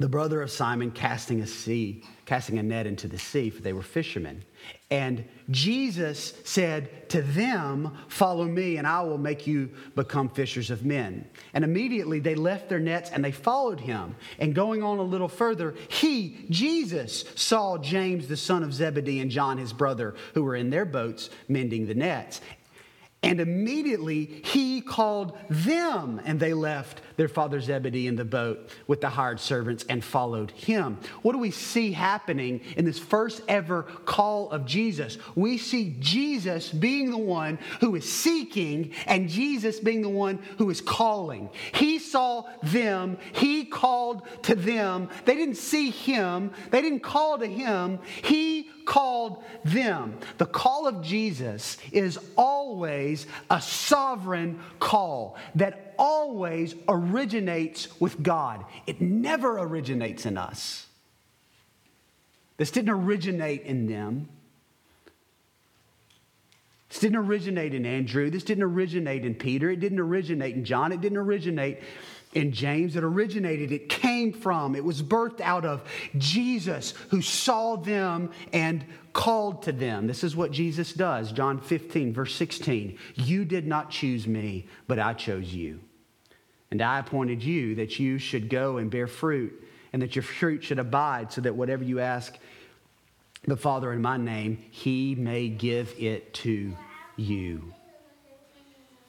the 0.00 0.08
brother 0.08 0.40
of 0.40 0.50
Simon 0.50 0.90
casting 0.90 1.42
a 1.42 1.46
sea, 1.46 2.02
casting 2.30 2.60
a 2.60 2.62
net 2.62 2.86
into 2.86 3.08
the 3.08 3.18
sea, 3.18 3.50
for 3.50 3.60
they 3.60 3.72
were 3.72 3.82
fishermen. 3.82 4.44
And 4.88 5.24
Jesus 5.50 6.32
said 6.44 7.08
to 7.08 7.22
them, 7.22 7.92
Follow 8.06 8.44
me, 8.44 8.76
and 8.76 8.86
I 8.86 9.02
will 9.02 9.18
make 9.18 9.48
you 9.48 9.68
become 9.96 10.28
fishers 10.28 10.70
of 10.70 10.84
men. 10.84 11.28
And 11.54 11.64
immediately 11.64 12.20
they 12.20 12.36
left 12.36 12.68
their 12.68 12.78
nets 12.78 13.10
and 13.10 13.24
they 13.24 13.32
followed 13.32 13.80
him. 13.80 14.14
And 14.38 14.54
going 14.54 14.80
on 14.80 14.98
a 14.98 15.02
little 15.02 15.26
further, 15.26 15.74
he, 15.88 16.46
Jesus, 16.50 17.24
saw 17.34 17.78
James, 17.78 18.28
the 18.28 18.36
son 18.36 18.62
of 18.62 18.74
Zebedee, 18.74 19.18
and 19.18 19.28
John, 19.28 19.58
his 19.58 19.72
brother, 19.72 20.14
who 20.34 20.44
were 20.44 20.54
in 20.54 20.70
their 20.70 20.84
boats 20.84 21.30
mending 21.48 21.88
the 21.88 21.96
nets. 21.96 22.40
And 23.22 23.38
immediately 23.38 24.24
he 24.24 24.80
called 24.80 25.36
them, 25.50 26.22
and 26.24 26.40
they 26.40 26.54
left 26.54 27.02
their 27.18 27.28
father 27.28 27.60
Zebedee 27.60 28.06
in 28.06 28.16
the 28.16 28.24
boat 28.24 28.70
with 28.86 29.02
the 29.02 29.10
hired 29.10 29.38
servants 29.38 29.84
and 29.90 30.02
followed 30.02 30.52
him. 30.52 30.98
What 31.20 31.32
do 31.32 31.38
we 31.38 31.50
see 31.50 31.92
happening 31.92 32.62
in 32.78 32.86
this 32.86 32.98
first 32.98 33.42
ever 33.46 33.82
call 33.82 34.50
of 34.50 34.64
Jesus? 34.64 35.18
We 35.34 35.58
see 35.58 35.96
Jesus 36.00 36.70
being 36.70 37.10
the 37.10 37.18
one 37.18 37.58
who 37.80 37.94
is 37.94 38.10
seeking, 38.10 38.92
and 39.04 39.28
Jesus 39.28 39.80
being 39.80 40.00
the 40.00 40.08
one 40.08 40.38
who 40.56 40.70
is 40.70 40.80
calling. 40.80 41.50
He 41.74 41.98
saw 41.98 42.48
them, 42.62 43.18
he 43.32 43.66
called 43.66 44.26
to 44.44 44.54
them. 44.54 45.10
They 45.26 45.34
didn't 45.34 45.56
see 45.56 45.90
him, 45.90 46.52
they 46.70 46.80
didn't 46.80 47.00
call 47.00 47.38
to 47.38 47.46
him. 47.46 47.98
He 48.22 48.70
called 48.90 49.44
them. 49.64 50.18
The 50.38 50.46
call 50.46 50.88
of 50.88 51.00
Jesus 51.00 51.76
is 51.92 52.18
always 52.34 53.24
a 53.48 53.60
sovereign 53.60 54.58
call 54.80 55.36
that 55.54 55.94
always 55.96 56.74
originates 56.88 58.00
with 58.00 58.20
God. 58.20 58.64
It 58.88 59.00
never 59.00 59.60
originates 59.60 60.26
in 60.26 60.36
us. 60.36 60.88
This 62.56 62.72
didn't 62.72 62.90
originate 62.90 63.62
in 63.62 63.86
them. 63.86 64.28
This 66.88 66.98
didn't 66.98 67.18
originate 67.18 67.74
in 67.74 67.86
Andrew. 67.86 68.28
This 68.28 68.42
didn't 68.42 68.64
originate 68.64 69.24
in 69.24 69.36
Peter. 69.36 69.70
It 69.70 69.78
didn't 69.78 70.00
originate 70.00 70.56
in 70.56 70.64
John. 70.64 70.90
It 70.90 71.00
didn't 71.00 71.18
originate 71.18 71.78
in 72.32 72.52
James. 72.52 72.96
It 72.96 73.04
originated, 73.04 73.72
it 73.72 73.88
came 73.88 74.32
from, 74.32 74.76
it 74.76 74.84
was 74.84 75.02
birthed 75.02 75.40
out 75.40 75.64
of 75.64 75.82
Jesus 76.16 76.94
who 77.08 77.22
saw 77.22 77.76
them 77.76 78.30
and 78.52 78.84
called 79.12 79.64
to 79.64 79.72
them. 79.72 80.06
This 80.06 80.22
is 80.22 80.36
what 80.36 80.52
Jesus 80.52 80.92
does. 80.92 81.32
John 81.32 81.60
15, 81.60 82.12
verse 82.12 82.34
16. 82.34 82.98
You 83.14 83.44
did 83.44 83.66
not 83.66 83.90
choose 83.90 84.26
me, 84.26 84.66
but 84.86 84.98
I 84.98 85.14
chose 85.14 85.52
you. 85.52 85.80
And 86.70 86.80
I 86.80 87.00
appointed 87.00 87.42
you 87.42 87.74
that 87.76 87.98
you 87.98 88.18
should 88.18 88.48
go 88.48 88.76
and 88.76 88.90
bear 88.90 89.08
fruit, 89.08 89.66
and 89.92 90.00
that 90.02 90.14
your 90.14 90.22
fruit 90.22 90.62
should 90.62 90.78
abide, 90.78 91.32
so 91.32 91.40
that 91.40 91.56
whatever 91.56 91.82
you 91.82 91.98
ask 91.98 92.38
the 93.42 93.56
Father 93.56 93.92
in 93.92 94.00
my 94.00 94.16
name, 94.16 94.62
he 94.70 95.16
may 95.16 95.48
give 95.48 95.92
it 95.98 96.32
to 96.34 96.76
you. 97.16 97.74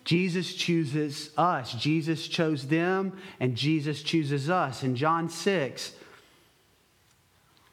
Jesus 0.03 0.53
chooses 0.53 1.29
us. 1.37 1.73
Jesus 1.73 2.27
chose 2.27 2.67
them, 2.67 3.17
and 3.39 3.55
Jesus 3.55 4.01
chooses 4.01 4.49
us. 4.49 4.83
In 4.83 4.95
John 4.95 5.29
6, 5.29 5.93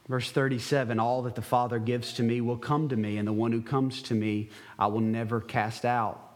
verse 0.07 0.31
37, 0.31 0.99
all 0.99 1.23
that 1.23 1.35
the 1.35 1.41
Father 1.41 1.79
gives 1.79 2.13
to 2.13 2.23
me 2.23 2.41
will 2.41 2.57
come 2.57 2.89
to 2.89 2.95
me, 2.95 3.17
and 3.17 3.27
the 3.27 3.33
one 3.33 3.51
who 3.51 3.61
comes 3.61 4.01
to 4.03 4.13
me 4.13 4.49
I 4.77 4.87
will 4.87 5.01
never 5.01 5.41
cast 5.41 5.85
out. 5.85 6.28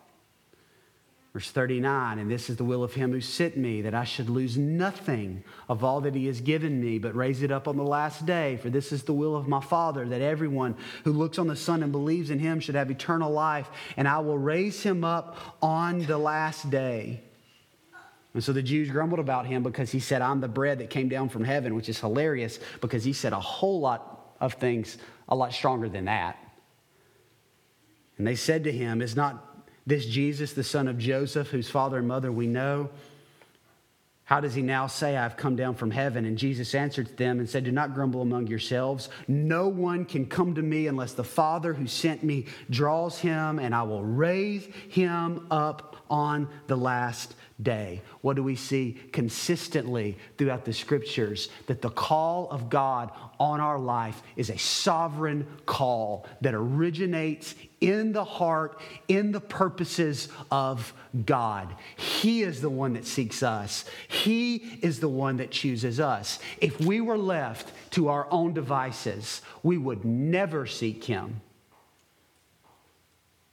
Verse 1.34 1.50
39, 1.50 2.20
and 2.20 2.30
this 2.30 2.48
is 2.48 2.58
the 2.58 2.64
will 2.64 2.84
of 2.84 2.94
him 2.94 3.12
who 3.12 3.20
sent 3.20 3.58
me, 3.58 3.82
that 3.82 3.96
I 3.96 4.04
should 4.04 4.30
lose 4.30 4.56
nothing 4.56 5.44
of 5.68 5.84
all 5.84 6.00
that 6.02 6.14
he 6.14 6.28
has 6.28 6.42
given 6.42 6.80
me, 6.80 7.00
but 7.00 7.16
raise 7.16 7.42
it 7.42 7.50
up 7.50 7.68
on 7.68 7.76
the 7.76 7.84
last 7.84 8.28
day. 8.28 8.58
For 8.58 8.70
this 8.70 8.92
is 8.92 9.02
the 9.02 9.14
will 9.14 9.36
of 9.36 9.48
my 9.48 9.60
Father, 9.60 10.08
that 10.08 10.22
everyone 10.22 10.76
who 11.04 11.12
looks 11.12 11.40
on 11.40 11.48
the 11.48 11.56
Son 11.56 11.82
and 11.82 11.92
believes 11.92 12.30
in 12.30 12.38
him 12.38 12.60
should 12.60 12.76
have 12.76 12.92
eternal 12.92 13.32
life, 13.32 13.68
and 13.98 14.08
I 14.08 14.20
will 14.20 14.38
raise 14.38 14.84
him 14.84 15.04
up 15.04 15.58
on 15.60 16.06
the 16.06 16.20
last 16.20 16.70
day. 16.70 17.24
And 18.36 18.44
so 18.44 18.54
the 18.54 18.62
Jews 18.62 18.92
grumbled 18.92 19.20
about 19.20 19.48
him 19.48 19.64
because 19.64 19.92
he 19.92 20.00
said, 20.00 20.22
I'm 20.22 20.40
the 20.40 20.48
bread 20.48 20.80
that 20.80 20.92
came 20.92 21.10
down 21.10 21.30
from 21.30 21.44
heaven, 21.44 21.74
which 21.74 21.90
is 21.90 22.00
hilarious 22.00 22.60
because 22.80 23.04
he 23.04 23.14
said 23.14 23.34
a 23.34 23.40
whole 23.40 23.80
lot 23.80 24.36
of 24.40 24.54
things 24.54 25.00
a 25.28 25.36
lot 25.36 25.52
stronger 25.52 25.90
than 25.90 26.06
that. 26.06 26.38
And 28.20 28.28
they 28.28 28.36
said 28.36 28.66
to 28.66 28.72
him, 28.72 29.02
Is 29.02 29.16
not 29.16 29.53
this 29.86 30.06
Jesus, 30.06 30.54
the 30.54 30.64
son 30.64 30.88
of 30.88 30.98
Joseph, 30.98 31.50
whose 31.50 31.70
father 31.70 31.98
and 31.98 32.08
mother 32.08 32.32
we 32.32 32.48
know, 32.48 32.90
how 34.26 34.40
does 34.40 34.54
he 34.54 34.62
now 34.62 34.88
say, 34.88 35.18
I've 35.18 35.36
come 35.36 35.58
down 35.58 35.76
from 35.76 35.92
heaven? 35.92 36.26
And 36.26 36.38
Jesus 36.38 36.74
answered 36.74 37.18
them 37.18 37.40
and 37.40 37.50
said, 37.50 37.66
Do 37.66 37.74
not 37.74 37.94
grumble 37.94 38.22
among 38.22 38.48
yourselves. 38.48 39.10
No 39.28 39.68
one 39.68 40.06
can 40.06 40.26
come 40.26 40.56
to 40.56 40.62
me 40.62 40.88
unless 40.88 41.14
the 41.14 41.26
Father 41.26 41.74
who 41.74 41.88
sent 41.88 42.24
me 42.24 42.46
draws 42.70 43.20
him, 43.20 43.60
and 43.60 43.76
I 43.76 43.84
will 43.84 44.04
raise 44.04 44.66
him 44.88 45.46
up 45.52 45.98
on 46.10 46.48
the 46.68 46.78
last 46.78 47.36
day. 47.62 48.02
What 48.22 48.38
do 48.38 48.44
we 48.44 48.56
see 48.56 48.98
consistently 49.12 50.18
throughout 50.38 50.64
the 50.64 50.74
scriptures? 50.74 51.50
That 51.68 51.82
the 51.82 51.90
call 51.90 52.50
of 52.50 52.70
God 52.70 53.12
on 53.40 53.60
our 53.60 53.78
life 53.78 54.24
is 54.38 54.50
a 54.50 54.58
sovereign 54.58 55.46
call 55.66 56.26
that 56.40 56.54
originates 56.54 57.56
in 57.84 58.14
the 58.14 58.24
heart, 58.24 58.80
in 59.08 59.32
the 59.32 59.42
purposes 59.42 60.30
of 60.50 60.94
God. 61.26 61.76
He 61.98 62.42
is 62.42 62.62
the 62.62 62.70
one 62.70 62.94
that 62.94 63.06
seeks 63.06 63.44
us, 63.44 63.86
He 64.08 64.56
is 64.82 65.00
the 65.00 65.10
one 65.10 65.38
that 65.38 65.52
chooses 65.52 66.00
us. 66.00 66.40
If 66.60 66.80
we 66.80 67.02
were 67.02 67.18
left 67.18 67.72
to 67.92 68.08
our 68.08 68.28
own 68.32 68.54
devices, 68.54 69.42
we 69.62 69.78
would 69.78 70.06
never 70.06 70.66
seek 70.66 71.04
Him 71.04 71.42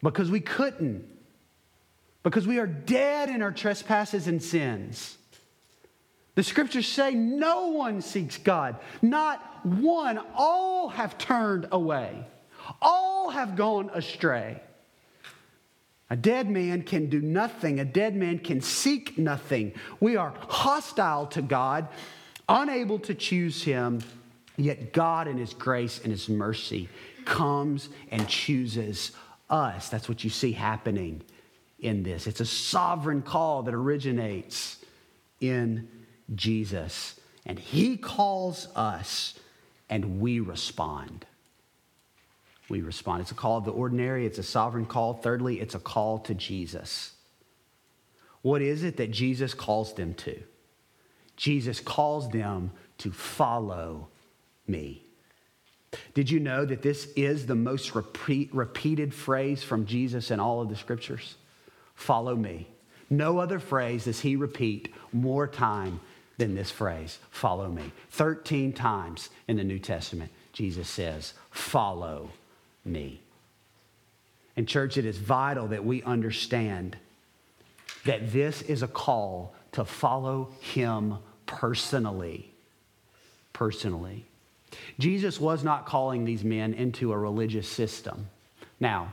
because 0.02 0.30
we 0.30 0.40
couldn't 0.40 1.04
because 2.22 2.46
we 2.46 2.58
are 2.58 2.66
dead 2.66 3.28
in 3.30 3.42
our 3.42 3.52
trespasses 3.52 4.26
and 4.26 4.42
sins. 4.42 5.16
The 6.34 6.42
scriptures 6.42 6.86
say 6.86 7.14
no 7.14 7.68
one 7.68 8.02
seeks 8.02 8.38
God, 8.38 8.76
not 9.02 9.64
one. 9.66 10.20
All 10.34 10.88
have 10.88 11.18
turned 11.18 11.68
away, 11.72 12.24
all 12.80 13.30
have 13.30 13.56
gone 13.56 13.90
astray. 13.94 14.61
A 16.09 16.16
dead 16.16 16.50
man 16.50 16.83
can 16.83 17.09
do 17.09 17.20
nothing, 17.20 17.78
a 17.78 17.85
dead 17.85 18.16
man 18.16 18.40
can 18.40 18.61
seek 18.61 19.16
nothing. 19.16 19.72
We 20.00 20.16
are 20.16 20.35
hostile 20.48 21.26
to 21.28 21.42
God, 21.42 21.88
unable 22.48 22.98
to 23.00 23.14
choose 23.14 23.62
Him, 23.62 24.02
yet 24.56 24.92
God, 24.92 25.28
in 25.28 25.38
His 25.38 25.54
grace 25.54 26.00
and 26.02 26.11
His 26.11 26.28
mercy, 26.28 26.88
comes 27.24 27.88
and 28.11 28.28
chooses 28.28 29.12
us. 29.48 29.88
That's 29.88 30.09
what 30.09 30.24
you 30.24 30.30
see 30.30 30.52
happening 30.52 31.22
in 31.78 32.02
this. 32.02 32.26
It's 32.26 32.40
a 32.40 32.46
sovereign 32.46 33.22
call 33.22 33.62
that 33.62 33.74
originates 33.74 34.78
in 35.40 35.88
Jesus. 36.35 37.18
And 37.46 37.59
he 37.59 37.96
calls 37.96 38.68
us, 38.76 39.38
and 39.88 40.20
we 40.20 40.40
respond. 40.40 41.26
We 42.70 42.80
respond. 42.80 43.22
It's 43.22 43.33
a 43.33 43.35
call 43.35 43.59
of 43.59 43.64
the 43.64 43.72
ordinary, 43.72 44.24
it's 44.24 44.38
a 44.38 44.42
sovereign 44.42 44.87
call. 44.87 45.14
Thirdly, 45.14 45.61
it's 45.61 45.74
a 45.74 45.80
call 45.80 46.20
to 46.20 46.35
Jesus. 46.35 47.12
What 48.42 48.62
is 48.62 48.85
it 48.85 48.96
that 48.96 49.11
Jesus 49.11 49.52
calls 49.52 49.92
them 49.94 50.14
to? 50.14 50.40
Jesus 51.37 51.80
calls 51.80 52.30
them 52.30 52.70
to 52.98 53.11
follow 53.11 54.09
me. 54.66 55.02
Did 56.14 56.30
you 56.30 56.40
know 56.40 56.64
that 56.64 56.83
this 56.83 57.09
is 57.16 57.46
the 57.46 57.54
most 57.54 57.94
repeat, 57.94 58.54
repeated 58.54 59.12
phrase 59.12 59.62
from 59.62 59.85
Jesus 59.85 60.30
in 60.30 60.40
all 60.40 60.62
of 60.62 60.68
the 60.68 60.76
scriptures? 60.76 61.35
follow 62.00 62.35
me. 62.35 62.66
No 63.11 63.38
other 63.38 63.59
phrase 63.59 64.04
does 64.04 64.20
he 64.20 64.35
repeat 64.35 64.92
more 65.12 65.46
time 65.46 66.00
than 66.38 66.54
this 66.54 66.70
phrase, 66.70 67.18
follow 67.30 67.68
me. 67.68 67.92
13 68.11 68.72
times 68.72 69.28
in 69.46 69.59
the 69.59 69.64
New 69.64 69.78
Testament, 69.78 70.30
Jesus 70.54 70.88
says, 70.88 71.35
follow 71.50 72.30
me. 72.90 73.20
In 74.57 74.66
church, 74.66 74.96
it 74.96 75.05
is 75.05 75.16
vital 75.16 75.68
that 75.68 75.85
we 75.85 76.03
understand 76.03 76.96
that 78.05 78.33
this 78.33 78.62
is 78.62 78.83
a 78.83 78.88
call 78.88 79.55
to 79.72 79.85
follow 79.85 80.50
him 80.61 81.16
personally. 81.46 82.50
Personally. 83.53 84.24
Jesus 84.98 85.40
was 85.40 85.64
not 85.64 85.87
calling 85.87 86.24
these 86.24 86.44
men 86.44 86.74
into 86.74 87.12
a 87.12 87.18
religious 87.18 87.68
system. 87.68 88.29
Now, 88.79 89.12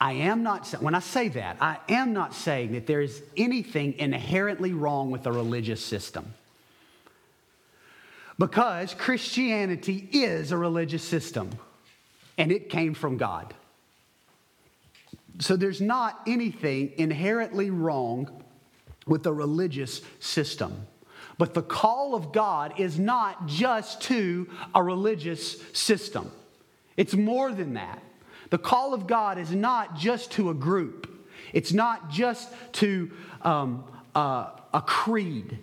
I 0.00 0.12
am 0.12 0.42
not, 0.42 0.68
when 0.80 0.94
I 0.94 1.00
say 1.00 1.28
that, 1.28 1.56
I 1.60 1.78
am 1.88 2.12
not 2.12 2.34
saying 2.34 2.72
that 2.72 2.86
there 2.86 3.00
is 3.00 3.22
anything 3.36 3.94
inherently 3.98 4.72
wrong 4.72 5.10
with 5.10 5.26
a 5.26 5.32
religious 5.32 5.84
system. 5.84 6.34
Because 8.38 8.94
Christianity 8.94 10.08
is 10.12 10.52
a 10.52 10.56
religious 10.56 11.02
system 11.02 11.50
and 12.38 12.52
it 12.52 12.70
came 12.70 12.94
from 12.94 13.16
God. 13.16 13.52
So 15.40 15.56
there's 15.56 15.80
not 15.80 16.20
anything 16.26 16.92
inherently 16.96 17.70
wrong 17.70 18.42
with 19.06 19.26
a 19.26 19.32
religious 19.32 20.00
system. 20.20 20.86
But 21.36 21.54
the 21.54 21.62
call 21.62 22.14
of 22.14 22.32
God 22.32 22.80
is 22.80 22.98
not 22.98 23.46
just 23.46 24.00
to 24.02 24.48
a 24.74 24.82
religious 24.82 25.60
system, 25.72 26.30
it's 26.96 27.14
more 27.14 27.52
than 27.52 27.74
that. 27.74 28.02
The 28.50 28.58
call 28.58 28.94
of 28.94 29.06
God 29.06 29.38
is 29.38 29.52
not 29.52 29.96
just 29.96 30.32
to 30.32 30.50
a 30.50 30.54
group, 30.54 31.08
it's 31.52 31.72
not 31.72 32.10
just 32.10 32.52
to 32.74 33.10
um, 33.42 33.84
uh, 34.14 34.50
a 34.72 34.80
creed. 34.80 35.58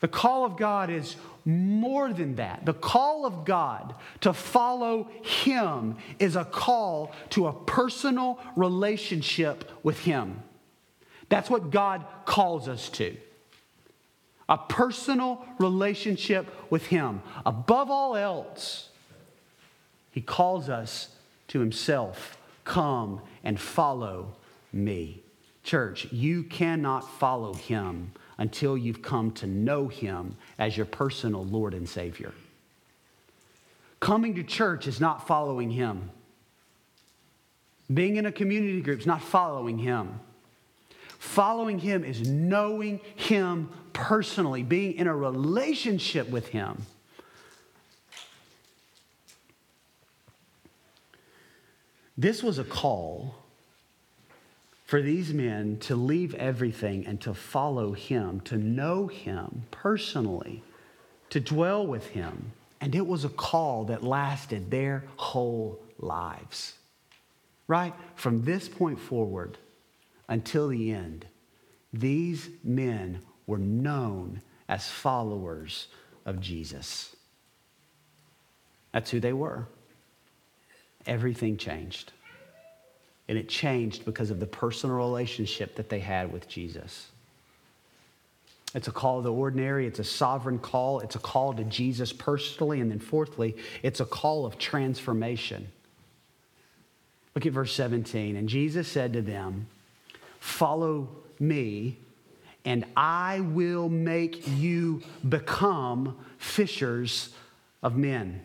The 0.00 0.08
call 0.08 0.44
of 0.44 0.56
God 0.56 0.90
is 0.90 1.16
more 1.46 2.12
than 2.12 2.34
that. 2.36 2.66
The 2.66 2.74
call 2.74 3.24
of 3.24 3.44
God 3.44 3.94
to 4.20 4.32
follow 4.32 5.08
Him 5.22 5.96
is 6.18 6.34
a 6.36 6.44
call 6.44 7.12
to 7.30 7.46
a 7.46 7.52
personal 7.52 8.40
relationship 8.56 9.70
with 9.82 10.00
Him. 10.00 10.42
That's 11.28 11.48
what 11.48 11.70
God 11.70 12.04
calls 12.24 12.68
us 12.68 12.88
to. 12.90 13.16
A 14.48 14.58
personal 14.58 15.44
relationship 15.58 16.46
with 16.70 16.86
Him. 16.86 17.22
Above 17.44 17.90
all 17.90 18.16
else, 18.16 18.90
he 20.10 20.20
calls 20.20 20.68
us 20.68 21.10
to 21.48 21.60
Himself 21.60 22.36
come 22.64 23.20
and 23.44 23.58
follow 23.58 24.34
me. 24.72 25.22
Church, 25.62 26.12
you 26.12 26.42
cannot 26.42 27.08
follow 27.18 27.54
Him 27.54 28.12
until 28.38 28.76
you've 28.76 29.02
come 29.02 29.30
to 29.32 29.46
know 29.46 29.88
Him 29.88 30.36
as 30.58 30.76
your 30.76 30.86
personal 30.86 31.44
Lord 31.44 31.74
and 31.74 31.88
Savior. 31.88 32.32
Coming 34.00 34.34
to 34.34 34.42
church 34.42 34.86
is 34.86 35.00
not 35.00 35.26
following 35.26 35.70
Him. 35.70 36.10
Being 37.92 38.16
in 38.16 38.26
a 38.26 38.32
community 38.32 38.80
group 38.80 39.00
is 39.00 39.06
not 39.06 39.22
following 39.22 39.78
Him. 39.78 40.20
Following 41.18 41.78
Him 41.78 42.04
is 42.04 42.28
knowing 42.28 43.00
Him 43.14 43.70
personally, 43.92 44.62
being 44.62 44.94
in 44.94 45.06
a 45.06 45.16
relationship 45.16 46.28
with 46.28 46.48
Him. 46.48 46.82
This 52.18 52.42
was 52.42 52.58
a 52.58 52.64
call 52.64 53.34
for 54.86 55.02
these 55.02 55.34
men 55.34 55.78
to 55.80 55.96
leave 55.96 56.34
everything 56.34 57.06
and 57.06 57.20
to 57.20 57.34
follow 57.34 57.92
him, 57.92 58.40
to 58.40 58.56
know 58.56 59.06
him 59.06 59.64
personally, 59.70 60.62
to 61.30 61.40
dwell 61.40 61.86
with 61.86 62.06
him. 62.08 62.52
And 62.80 62.94
it 62.94 63.06
was 63.06 63.24
a 63.24 63.30
call 63.30 63.84
that 63.84 64.02
lasted 64.02 64.70
their 64.70 65.04
whole 65.16 65.80
lives. 65.98 66.74
Right? 67.68 67.94
From 68.14 68.44
this 68.44 68.68
point 68.68 69.00
forward 69.00 69.58
until 70.28 70.68
the 70.68 70.92
end, 70.92 71.26
these 71.92 72.48
men 72.62 73.20
were 73.46 73.58
known 73.58 74.40
as 74.68 74.88
followers 74.88 75.88
of 76.24 76.40
Jesus. 76.40 77.14
That's 78.92 79.10
who 79.10 79.20
they 79.20 79.32
were 79.32 79.66
everything 81.06 81.56
changed. 81.56 82.12
And 83.28 83.36
it 83.36 83.48
changed 83.48 84.04
because 84.04 84.30
of 84.30 84.40
the 84.40 84.46
personal 84.46 84.96
relationship 84.96 85.74
that 85.76 85.88
they 85.88 85.98
had 85.98 86.32
with 86.32 86.48
Jesus. 86.48 87.08
It's 88.74 88.88
a 88.88 88.92
call 88.92 89.18
of 89.18 89.24
the 89.24 89.32
ordinary. 89.32 89.86
It's 89.86 89.98
a 89.98 90.04
sovereign 90.04 90.58
call. 90.58 91.00
It's 91.00 91.16
a 91.16 91.18
call 91.18 91.54
to 91.54 91.64
Jesus 91.64 92.12
personally. 92.12 92.80
And 92.80 92.90
then, 92.90 92.98
fourthly, 92.98 93.56
it's 93.82 94.00
a 94.00 94.04
call 94.04 94.44
of 94.44 94.58
transformation. 94.58 95.68
Look 97.34 97.46
at 97.46 97.52
verse 97.52 97.72
17. 97.74 98.36
And 98.36 98.48
Jesus 98.48 98.86
said 98.88 99.12
to 99.14 99.22
them, 99.22 99.66
Follow 100.40 101.08
me, 101.38 101.98
and 102.64 102.84
I 102.96 103.40
will 103.40 103.88
make 103.88 104.46
you 104.46 105.02
become 105.26 106.16
fishers 106.38 107.30
of 107.82 107.96
men. 107.96 108.42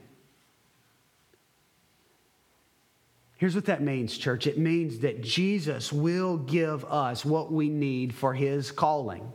Here's 3.41 3.55
what 3.55 3.65
that 3.65 3.81
means, 3.81 4.19
church 4.19 4.45
it 4.45 4.59
means 4.59 4.99
that 4.99 5.23
Jesus 5.23 5.91
will 5.91 6.37
give 6.37 6.85
us 6.85 7.25
what 7.25 7.51
we 7.51 7.69
need 7.69 8.13
for 8.13 8.35
his 8.35 8.71
calling. 8.71 9.33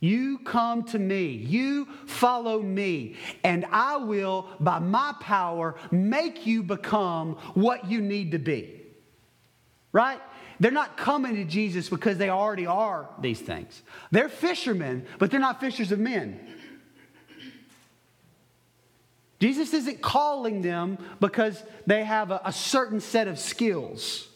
You 0.00 0.36
come 0.44 0.82
to 0.88 0.98
me, 0.98 1.28
you 1.28 1.88
follow 2.04 2.60
me, 2.60 3.16
and 3.42 3.64
I 3.70 3.96
will, 3.96 4.50
by 4.60 4.80
my 4.80 5.14
power, 5.18 5.76
make 5.90 6.46
you 6.46 6.62
become 6.62 7.36
what 7.54 7.90
you 7.90 8.02
need 8.02 8.32
to 8.32 8.38
be. 8.38 8.82
Right? 9.90 10.20
They're 10.60 10.70
not 10.70 10.98
coming 10.98 11.36
to 11.36 11.44
Jesus 11.44 11.88
because 11.88 12.18
they 12.18 12.28
already 12.28 12.66
are 12.66 13.08
these 13.18 13.40
things. 13.40 13.80
They're 14.10 14.28
fishermen, 14.28 15.06
but 15.18 15.30
they're 15.30 15.40
not 15.40 15.58
fishers 15.58 15.90
of 15.90 16.00
men. 16.00 16.38
Jesus 19.40 19.74
isn't 19.74 20.00
calling 20.00 20.62
them 20.62 20.98
because 21.20 21.62
they 21.86 22.04
have 22.04 22.30
a, 22.30 22.40
a 22.44 22.52
certain 22.52 23.00
set 23.00 23.28
of 23.28 23.38
skills. 23.38 24.28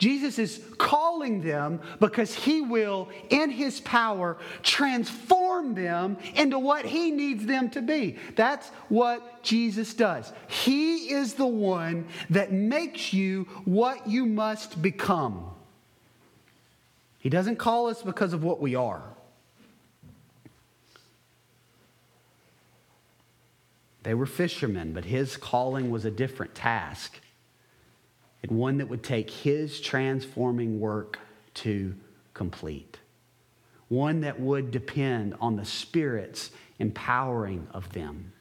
Jesus 0.00 0.38
is 0.38 0.64
calling 0.78 1.42
them 1.42 1.78
because 2.00 2.34
he 2.34 2.62
will, 2.62 3.10
in 3.28 3.50
his 3.50 3.80
power, 3.82 4.38
transform 4.62 5.74
them 5.74 6.16
into 6.34 6.58
what 6.58 6.86
he 6.86 7.10
needs 7.10 7.44
them 7.44 7.68
to 7.70 7.82
be. 7.82 8.16
That's 8.34 8.66
what 8.88 9.42
Jesus 9.42 9.92
does. 9.92 10.32
He 10.48 11.10
is 11.12 11.34
the 11.34 11.46
one 11.46 12.06
that 12.30 12.50
makes 12.50 13.12
you 13.12 13.44
what 13.66 14.08
you 14.08 14.24
must 14.24 14.80
become. 14.80 15.50
He 17.18 17.28
doesn't 17.28 17.56
call 17.56 17.88
us 17.88 18.02
because 18.02 18.32
of 18.32 18.42
what 18.42 18.58
we 18.58 18.74
are. 18.74 19.02
They 24.02 24.14
were 24.14 24.26
fishermen, 24.26 24.92
but 24.92 25.04
his 25.04 25.36
calling 25.36 25.90
was 25.90 26.04
a 26.04 26.10
different 26.10 26.54
task 26.54 27.20
and 28.42 28.52
one 28.52 28.78
that 28.78 28.88
would 28.88 29.02
take 29.02 29.30
his 29.30 29.80
transforming 29.80 30.80
work 30.80 31.18
to 31.54 31.94
complete. 32.32 32.98
One 33.88 34.20
that 34.22 34.40
would 34.40 34.70
depend 34.70 35.34
on 35.40 35.56
the 35.56 35.64
Spirit's 35.64 36.50
empowering 36.78 37.66
of 37.72 37.92
them. 37.92 38.32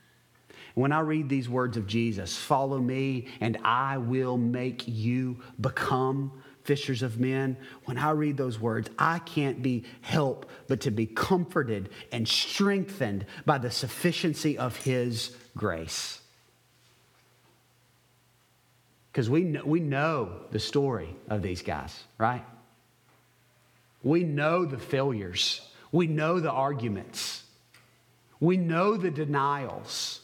When 0.75 0.91
I 0.91 0.99
read 0.99 1.27
these 1.27 1.49
words 1.49 1.75
of 1.75 1.87
Jesus, 1.87 2.37
follow 2.37 2.79
me 2.79 3.27
and 3.41 3.57
I 3.63 3.97
will 3.97 4.37
make 4.37 4.87
you 4.87 5.41
become 5.59 6.31
fishers 6.69 7.01
of 7.01 7.19
men, 7.19 7.57
when 7.85 7.97
I 7.97 8.11
read 8.11 8.37
those 8.37 8.59
words, 8.59 8.91
I 8.99 9.17
can't 9.17 9.63
be 9.63 9.85
help 10.01 10.47
but 10.67 10.81
to 10.81 10.91
be 10.91 11.07
comforted 11.07 11.89
and 12.11 12.27
strengthened 12.27 13.25
by 13.43 13.57
the 13.57 13.71
sufficiency 13.71 14.55
of 14.55 14.75
his 14.75 15.35
grace. 15.57 16.21
Because 19.11 19.31
we 19.31 19.45
we 19.65 19.79
know 19.79 20.29
the 20.51 20.59
story 20.59 21.15
of 21.27 21.41
these 21.41 21.63
guys, 21.63 22.03
right? 22.19 22.45
We 24.03 24.23
know 24.23 24.63
the 24.65 24.77
failures. 24.77 25.67
We 25.91 26.05
know 26.05 26.39
the 26.39 26.51
arguments. 26.51 27.41
We 28.39 28.57
know 28.57 28.95
the 28.95 29.09
denials. 29.09 30.21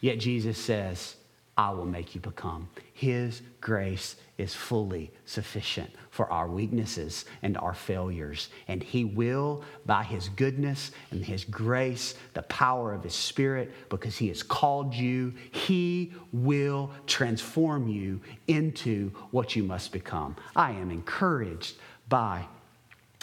Yet 0.00 0.18
Jesus 0.18 0.58
says, 0.58 1.14
I 1.56 1.70
will 1.70 1.86
make 1.86 2.16
you 2.16 2.20
become. 2.20 2.68
His 2.94 3.42
grace 3.60 4.16
is 4.36 4.54
fully 4.54 5.12
sufficient 5.26 5.90
for 6.10 6.30
our 6.30 6.48
weaknesses 6.48 7.24
and 7.42 7.56
our 7.58 7.74
failures. 7.74 8.48
And 8.66 8.82
He 8.82 9.04
will, 9.04 9.62
by 9.86 10.02
His 10.02 10.28
goodness 10.30 10.90
and 11.10 11.24
His 11.24 11.44
grace, 11.44 12.14
the 12.34 12.42
power 12.42 12.92
of 12.92 13.04
His 13.04 13.14
Spirit, 13.14 13.72
because 13.88 14.16
He 14.16 14.28
has 14.28 14.42
called 14.42 14.94
you, 14.94 15.32
He 15.52 16.12
will 16.32 16.90
transform 17.06 17.88
you 17.88 18.20
into 18.48 19.10
what 19.30 19.54
you 19.54 19.62
must 19.62 19.92
become. 19.92 20.36
I 20.56 20.72
am 20.72 20.90
encouraged 20.90 21.76
by 22.08 22.46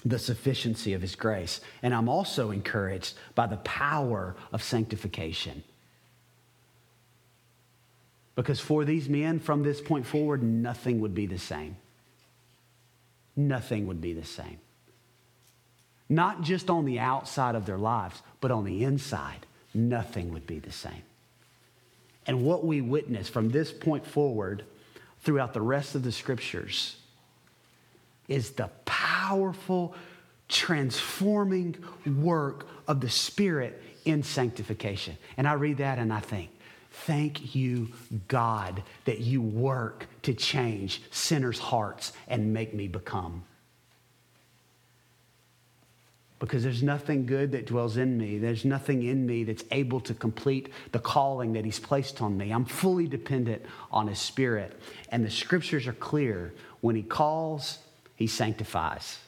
the 0.06 0.20
sufficiency 0.20 0.94
of 0.94 1.02
His 1.02 1.16
grace. 1.16 1.62
And 1.84 1.94
I'm 1.94 2.10
also 2.10 2.52
encouraged 2.52 3.16
by 3.36 3.48
the 3.48 3.58
power 3.58 4.36
of 4.52 4.64
sanctification. 4.64 5.64
Because 8.36 8.60
for 8.60 8.86
these 8.86 9.10
men, 9.10 9.40
from 9.40 9.64
this 9.64 9.82
point 9.82 10.06
forward, 10.06 10.42
nothing 10.42 11.02
would 11.02 11.14
be 11.14 11.26
the 11.26 11.38
same. 11.38 11.76
Nothing 13.36 13.88
would 13.88 14.02
be 14.02 14.14
the 14.14 14.26
same. 14.26 14.60
Not 16.10 16.42
just 16.42 16.70
on 16.70 16.86
the 16.86 17.00
outside 17.00 17.56
of 17.56 17.66
their 17.66 17.78
lives, 17.78 18.22
but 18.42 18.52
on 18.52 18.66
the 18.66 18.84
inside, 18.84 19.46
nothing 19.74 20.34
would 20.34 20.46
be 20.46 20.60
the 20.60 20.72
same. 20.72 21.04
And 22.28 22.46
what 22.46 22.66
we 22.66 22.82
witness 22.82 23.30
from 23.30 23.50
this 23.50 23.72
point 23.72 24.06
forward 24.06 24.64
throughout 25.22 25.54
the 25.54 25.62
rest 25.62 25.96
of 25.96 26.04
the 26.04 26.12
scriptures 26.12 26.98
is 28.28 28.52
the 28.52 28.70
powerful, 28.86 29.96
transforming 30.48 31.76
work 32.06 32.68
of 32.88 33.02
the 33.02 33.10
Spirit 33.10 33.82
in 34.06 34.24
sanctification. 34.24 35.18
And 35.38 35.48
I 35.48 35.54
read 35.54 35.78
that 35.78 36.00
and 36.00 36.12
I 36.12 36.20
think, 36.20 36.50
Thank 36.92 37.56
you, 37.56 37.90
God, 38.28 38.84
that 39.06 39.20
you 39.20 39.42
work 39.42 40.08
to 40.24 40.34
change 40.34 41.02
sinners' 41.10 41.58
hearts 41.58 42.12
and 42.28 42.54
make 42.54 42.74
me 42.74 42.88
become. 42.88 43.44
Because 46.40 46.64
there's 46.64 46.84
nothing 46.84 47.28
good 47.28 47.52
that 47.52 47.68
dwells 47.68 47.98
in 47.98 48.18
me. 48.18 48.40
There's 48.40 48.66
nothing 48.66 49.04
in 49.04 49.26
me 49.26 49.44
that's 49.44 49.64
able 49.72 50.00
to 50.02 50.14
complete 50.14 50.70
the 50.92 51.00
calling 51.00 51.54
that 51.54 51.64
He's 51.64 51.80
placed 51.80 52.22
on 52.22 52.36
me. 52.36 52.52
I'm 52.52 52.66
fully 52.66 53.08
dependent 53.08 53.64
on 53.92 54.08
His 54.08 54.20
Spirit. 54.20 54.80
And 55.10 55.24
the 55.24 55.30
scriptures 55.30 55.88
are 55.88 55.94
clear. 55.94 56.54
When 56.82 56.96
He 56.96 57.04
calls, 57.04 57.78
He 58.16 58.28
sanctifies. 58.28 59.20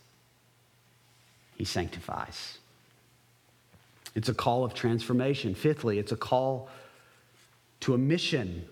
He 1.56 1.65
sanctifies. 1.65 2.58
It's 4.15 4.28
a 4.30 4.34
call 4.34 4.65
of 4.65 4.73
transformation. 4.73 5.56
Fifthly, 5.56 5.99
it's 5.99 6.12
a 6.12 6.17
call 6.17 6.67
to 7.83 7.93
a 7.93 7.97
mission. 7.97 8.65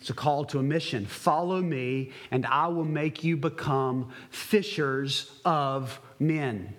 It's 0.00 0.10
a 0.10 0.14
call 0.14 0.44
to 0.46 0.58
a 0.58 0.62
mission. 0.62 1.06
Follow 1.06 1.60
me, 1.60 2.12
and 2.30 2.44
I 2.44 2.68
will 2.68 2.84
make 2.84 3.24
you 3.24 3.36
become 3.36 4.12
fishers 4.30 5.30
of 5.44 5.98
men. 6.18 6.74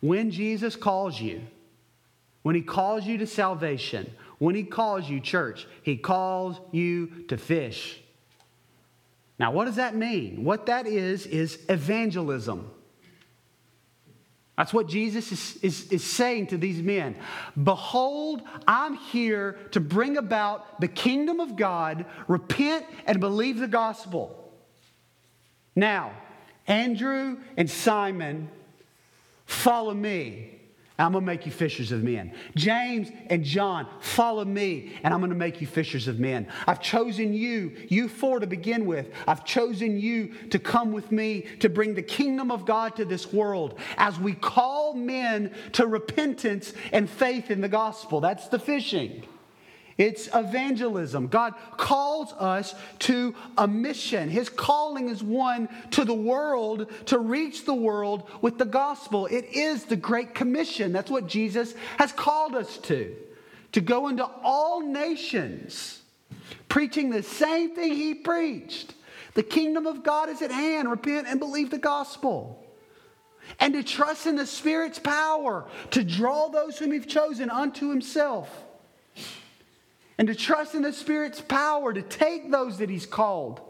When 0.00 0.30
Jesus 0.30 0.74
calls 0.74 1.20
you, 1.20 1.42
when 2.42 2.54
he 2.54 2.62
calls 2.62 3.04
you 3.06 3.18
to 3.18 3.26
salvation, 3.26 4.12
when 4.38 4.54
he 4.54 4.64
calls 4.64 5.08
you, 5.08 5.20
church, 5.20 5.66
he 5.82 5.96
calls 5.96 6.58
you 6.72 7.24
to 7.28 7.36
fish. 7.36 8.00
Now, 9.38 9.52
what 9.52 9.66
does 9.66 9.76
that 9.76 9.94
mean? 9.94 10.44
What 10.44 10.66
that 10.66 10.86
is, 10.86 11.24
is 11.26 11.60
evangelism. 11.68 12.68
That's 14.56 14.74
what 14.74 14.88
Jesus 14.88 15.32
is, 15.32 15.56
is, 15.62 15.92
is 15.92 16.04
saying 16.04 16.48
to 16.48 16.58
these 16.58 16.82
men. 16.82 17.16
Behold, 17.62 18.42
I'm 18.66 18.94
here 18.94 19.58
to 19.70 19.80
bring 19.80 20.18
about 20.18 20.80
the 20.80 20.88
kingdom 20.88 21.40
of 21.40 21.56
God. 21.56 22.04
Repent 22.28 22.84
and 23.06 23.20
believe 23.20 23.58
the 23.58 23.68
gospel. 23.68 24.52
Now, 25.74 26.12
Andrew 26.66 27.38
and 27.56 27.70
Simon, 27.70 28.50
follow 29.46 29.94
me. 29.94 30.59
I'm 31.00 31.12
going 31.12 31.24
to 31.24 31.26
make 31.26 31.46
you 31.46 31.52
fishers 31.52 31.92
of 31.92 32.02
men. 32.02 32.32
James 32.54 33.10
and 33.28 33.44
John, 33.44 33.86
follow 34.00 34.44
me, 34.44 34.92
and 35.02 35.14
I'm 35.14 35.20
going 35.20 35.30
to 35.30 35.36
make 35.36 35.60
you 35.60 35.66
fishers 35.66 36.08
of 36.08 36.18
men. 36.18 36.46
I've 36.66 36.80
chosen 36.80 37.32
you, 37.32 37.76
you 37.88 38.08
four 38.08 38.40
to 38.40 38.46
begin 38.46 38.86
with. 38.86 39.08
I've 39.26 39.44
chosen 39.44 39.98
you 39.98 40.34
to 40.50 40.58
come 40.58 40.92
with 40.92 41.10
me 41.10 41.46
to 41.60 41.68
bring 41.68 41.94
the 41.94 42.02
kingdom 42.02 42.50
of 42.50 42.66
God 42.66 42.96
to 42.96 43.04
this 43.04 43.32
world 43.32 43.78
as 43.96 44.18
we 44.18 44.34
call 44.34 44.94
men 44.94 45.54
to 45.72 45.86
repentance 45.86 46.72
and 46.92 47.08
faith 47.08 47.50
in 47.50 47.60
the 47.60 47.68
gospel. 47.68 48.20
That's 48.20 48.48
the 48.48 48.58
fishing. 48.58 49.24
It's 50.00 50.30
evangelism. 50.34 51.26
God 51.26 51.52
calls 51.76 52.32
us 52.32 52.74
to 53.00 53.34
a 53.58 53.68
mission. 53.68 54.30
His 54.30 54.48
calling 54.48 55.10
is 55.10 55.22
one 55.22 55.68
to 55.90 56.06
the 56.06 56.14
world, 56.14 56.90
to 57.04 57.18
reach 57.18 57.66
the 57.66 57.74
world 57.74 58.26
with 58.40 58.56
the 58.56 58.64
gospel. 58.64 59.26
It 59.26 59.44
is 59.52 59.84
the 59.84 59.96
Great 59.96 60.34
Commission. 60.34 60.94
That's 60.94 61.10
what 61.10 61.26
Jesus 61.26 61.74
has 61.98 62.12
called 62.12 62.54
us 62.54 62.78
to, 62.78 63.14
to 63.72 63.82
go 63.82 64.08
into 64.08 64.24
all 64.24 64.80
nations 64.80 66.00
preaching 66.70 67.10
the 67.10 67.22
same 67.22 67.74
thing 67.74 67.92
he 67.92 68.14
preached. 68.14 68.94
The 69.34 69.42
kingdom 69.42 69.86
of 69.86 70.02
God 70.02 70.30
is 70.30 70.40
at 70.40 70.50
hand. 70.50 70.88
Repent 70.88 71.26
and 71.28 71.38
believe 71.38 71.68
the 71.68 71.76
gospel. 71.76 72.64
And 73.58 73.74
to 73.74 73.82
trust 73.82 74.26
in 74.26 74.36
the 74.36 74.46
Spirit's 74.46 74.98
power 74.98 75.66
to 75.90 76.02
draw 76.02 76.48
those 76.48 76.78
whom 76.78 76.92
He's 76.92 77.04
chosen 77.04 77.50
unto 77.50 77.90
Himself. 77.90 78.48
And 80.20 80.28
to 80.28 80.34
trust 80.34 80.74
in 80.74 80.82
the 80.82 80.92
Spirit's 80.92 81.40
power 81.40 81.94
to 81.94 82.02
take 82.02 82.50
those 82.50 82.76
that 82.76 82.90
He's 82.90 83.06
called 83.06 83.62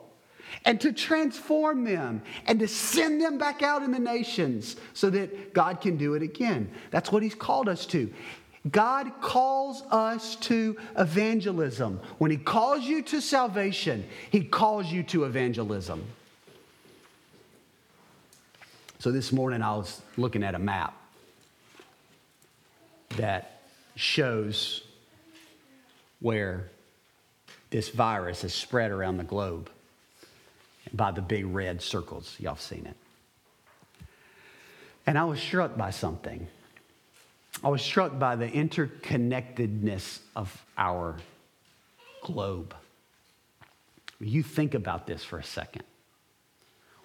and 0.64 0.80
to 0.80 0.92
transform 0.92 1.84
them 1.84 2.22
and 2.44 2.59
to 2.59 2.66
send 2.66 3.20
them 3.20 3.38
back 3.38 3.62
out 3.62 3.84
in 3.84 3.92
the 3.92 4.01
nations 4.01 4.74
so 4.92 5.11
that 5.11 5.55
God 5.55 5.80
can 5.80 5.96
do 5.96 6.14
it 6.14 6.24
again. 6.24 6.68
That's 6.90 7.12
what 7.12 7.22
He's 7.22 7.36
called 7.36 7.68
us 7.68 7.86
to. 7.86 8.12
God 8.68 9.12
calls 9.20 9.84
us 9.92 10.34
to 10.36 10.76
evangelism. 10.98 12.01
When 12.18 12.32
He 12.32 12.36
calls 12.36 12.82
you 12.82 13.03
to 13.03 13.20
salvation, 13.20 14.05
He 14.32 14.42
calls 14.42 14.90
you 14.90 15.05
to 15.05 15.26
evangelism. 15.26 16.05
So 18.98 19.12
this 19.12 19.30
morning 19.30 19.62
I 19.62 19.76
was 19.76 20.03
looking 20.16 20.42
at 20.42 20.57
a 20.57 20.59
map 20.59 20.96
that 23.11 23.62
shows 23.94 24.82
where 26.21 26.71
this 27.71 27.89
virus 27.89 28.45
is 28.45 28.55
spread 28.55 28.91
around 28.91 29.16
the 29.16 29.25
globe 29.25 29.71
by 30.93 31.11
the 31.11 31.23
big 31.23 31.47
red 31.47 31.83
circles. 31.83 32.37
Y'all 32.39 32.55
have 32.55 32.62
seen 32.62 32.87
it. 32.87 32.97
And 35.07 35.18
I 35.18 35.25
was 35.25 35.41
struck 35.41 35.77
by 35.77 35.91
something. 35.91 36.47
I 37.64 37.68
was 37.68 37.83
struck 37.83 38.18
by 38.18 38.37
the 38.37 38.49
interconnectedness 38.49 40.21
of 40.37 40.64
our 40.79 41.16
globe. 42.23 42.75
You 44.21 44.43
think 44.43 44.75
about 44.75 45.07
this 45.07 45.25
for 45.25 45.39
a 45.39 45.45
second. 45.45 45.85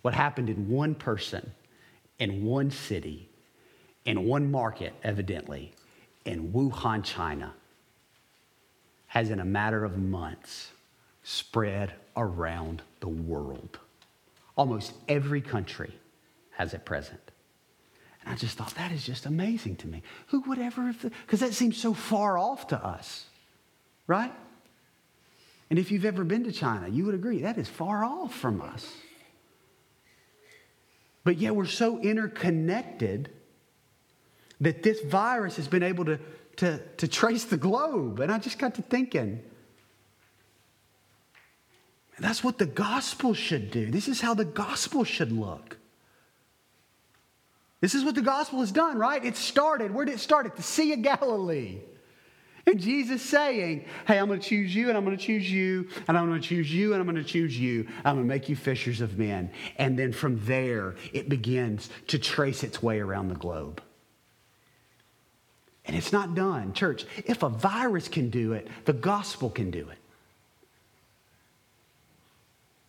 What 0.02 0.14
happened 0.14 0.50
in 0.50 0.70
one 0.70 0.94
person, 0.94 1.52
in 2.20 2.46
one 2.46 2.70
city, 2.70 3.28
in 4.06 4.26
one 4.26 4.52
market, 4.52 4.94
evidently, 5.04 5.74
in 6.26 6.52
Wuhan, 6.52 7.04
China, 7.04 7.54
has 9.16 9.30
in 9.30 9.40
a 9.40 9.46
matter 9.46 9.86
of 9.86 9.98
months 9.98 10.72
spread 11.24 11.94
around 12.18 12.82
the 13.00 13.08
world. 13.08 13.80
Almost 14.58 14.94
every 15.08 15.40
country 15.40 15.98
has 16.52 16.74
it 16.74 16.84
present. 16.84 17.22
And 18.22 18.34
I 18.34 18.36
just 18.36 18.58
thought, 18.58 18.76
that 18.76 18.92
is 18.92 19.06
just 19.06 19.26
amazing 19.26 19.78
to 19.78 19.88
me. 19.88 20.04
Who 20.28 20.42
would 20.42 20.60
ever 20.60 20.84
have, 20.84 21.02
because 21.02 21.40
that 21.40 21.54
seems 21.54 21.78
so 21.78 21.94
far 21.94 22.38
off 22.38 22.68
to 22.68 22.78
us, 22.78 23.26
right? 24.06 24.34
And 25.70 25.80
if 25.80 25.92
you've 25.92 26.06
ever 26.06 26.26
been 26.26 26.44
to 26.44 26.52
China, 26.52 26.90
you 26.90 27.06
would 27.06 27.16
agree 27.16 27.40
that 27.40 27.58
is 27.58 27.70
far 27.70 28.04
off 28.04 28.36
from 28.36 28.62
us. 28.62 28.94
But 31.24 31.38
yet 31.38 31.56
we're 31.56 31.66
so 31.66 32.00
interconnected 32.00 33.30
that 34.60 34.84
this 34.84 35.02
virus 35.02 35.56
has 35.56 35.68
been 35.68 35.84
able 35.84 36.06
to, 36.06 36.20
to, 36.58 36.80
to 36.98 37.08
trace 37.08 37.46
the 37.46 37.58
globe. 37.58 38.20
And 38.20 38.32
I 38.32 38.40
just 38.40 38.60
got 38.60 38.76
to 38.76 38.82
thinking, 38.82 39.42
that's 42.20 42.44
what 42.44 42.58
the 42.58 42.66
gospel 42.66 43.34
should 43.34 43.72
do. 43.72 43.92
This 43.92 44.08
is 44.08 44.22
how 44.22 44.34
the 44.34 44.46
gospel 44.46 45.04
should 45.04 45.32
look. 45.32 45.78
This 47.82 47.94
is 47.94 48.04
what 48.04 48.16
the 48.16 48.22
gospel 48.22 48.62
has 48.62 48.72
done, 48.72 48.98
right? 48.98 49.24
It 49.24 49.36
started, 49.36 49.94
where 49.94 50.06
did 50.06 50.16
it 50.16 50.20
start? 50.20 50.46
At 50.46 50.56
the 50.56 50.64
Sea 50.64 50.94
of 50.94 51.02
Galilee. 51.02 51.82
And 52.68 52.80
Jesus 52.80 53.22
saying, 53.22 53.86
Hey, 54.08 54.18
I'm 54.18 54.28
going 54.28 54.40
to 54.40 54.48
choose 54.48 54.74
you, 54.74 54.90
and 54.90 54.98
I'm 54.98 55.06
going 55.06 55.16
to 55.16 55.24
choose 55.24 55.52
you, 55.52 55.88
and 56.08 56.18
I'm 56.18 56.28
going 56.28 56.42
to 56.42 56.48
choose 56.48 56.74
you, 56.74 56.94
and 56.94 57.00
I'm 57.00 57.06
going 57.06 57.24
to 57.24 57.30
choose 57.30 57.60
you. 57.60 57.88
I'm 58.04 58.16
going 58.16 58.28
to 58.28 58.34
make 58.34 58.50
you 58.50 58.56
fishers 58.56 59.02
of 59.02 59.20
men. 59.20 59.52
And 59.78 60.00
then 60.00 60.12
from 60.12 60.44
there, 60.46 60.96
it 61.14 61.30
begins 61.30 61.90
to 62.08 62.18
trace 62.18 62.64
its 62.64 62.82
way 62.82 63.00
around 63.00 63.28
the 63.28 63.36
globe. 63.36 63.84
And 65.88 65.96
it's 65.96 66.12
not 66.12 66.34
done. 66.34 66.74
Church, 66.74 67.06
if 67.26 67.44
a 67.44 67.50
virus 67.50 68.08
can 68.08 68.30
do 68.30 68.54
it, 68.54 68.68
the 68.86 68.94
gospel 68.94 69.50
can 69.50 69.72
do 69.72 69.88
it. 69.90 69.98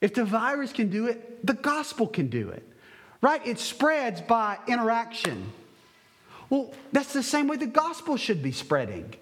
If 0.01 0.15
the 0.15 0.25
virus 0.25 0.73
can 0.73 0.89
do 0.89 1.07
it, 1.07 1.47
the 1.47 1.55
gospel 1.55 2.07
can 2.07 2.29
do 2.29 2.51
it 2.51 2.67
right? 3.21 3.45
It 3.47 3.59
spreads 3.59 4.21
by 4.21 4.59
interaction. 4.67 5.53
Well, 6.49 6.73
that's 6.93 7.13
the 7.13 7.23
same 7.23 7.49
way 7.49 7.57
the 7.57 7.67
gospel 7.67 8.17
should 8.17 8.43
be 8.43 8.53
spreading 8.53 9.13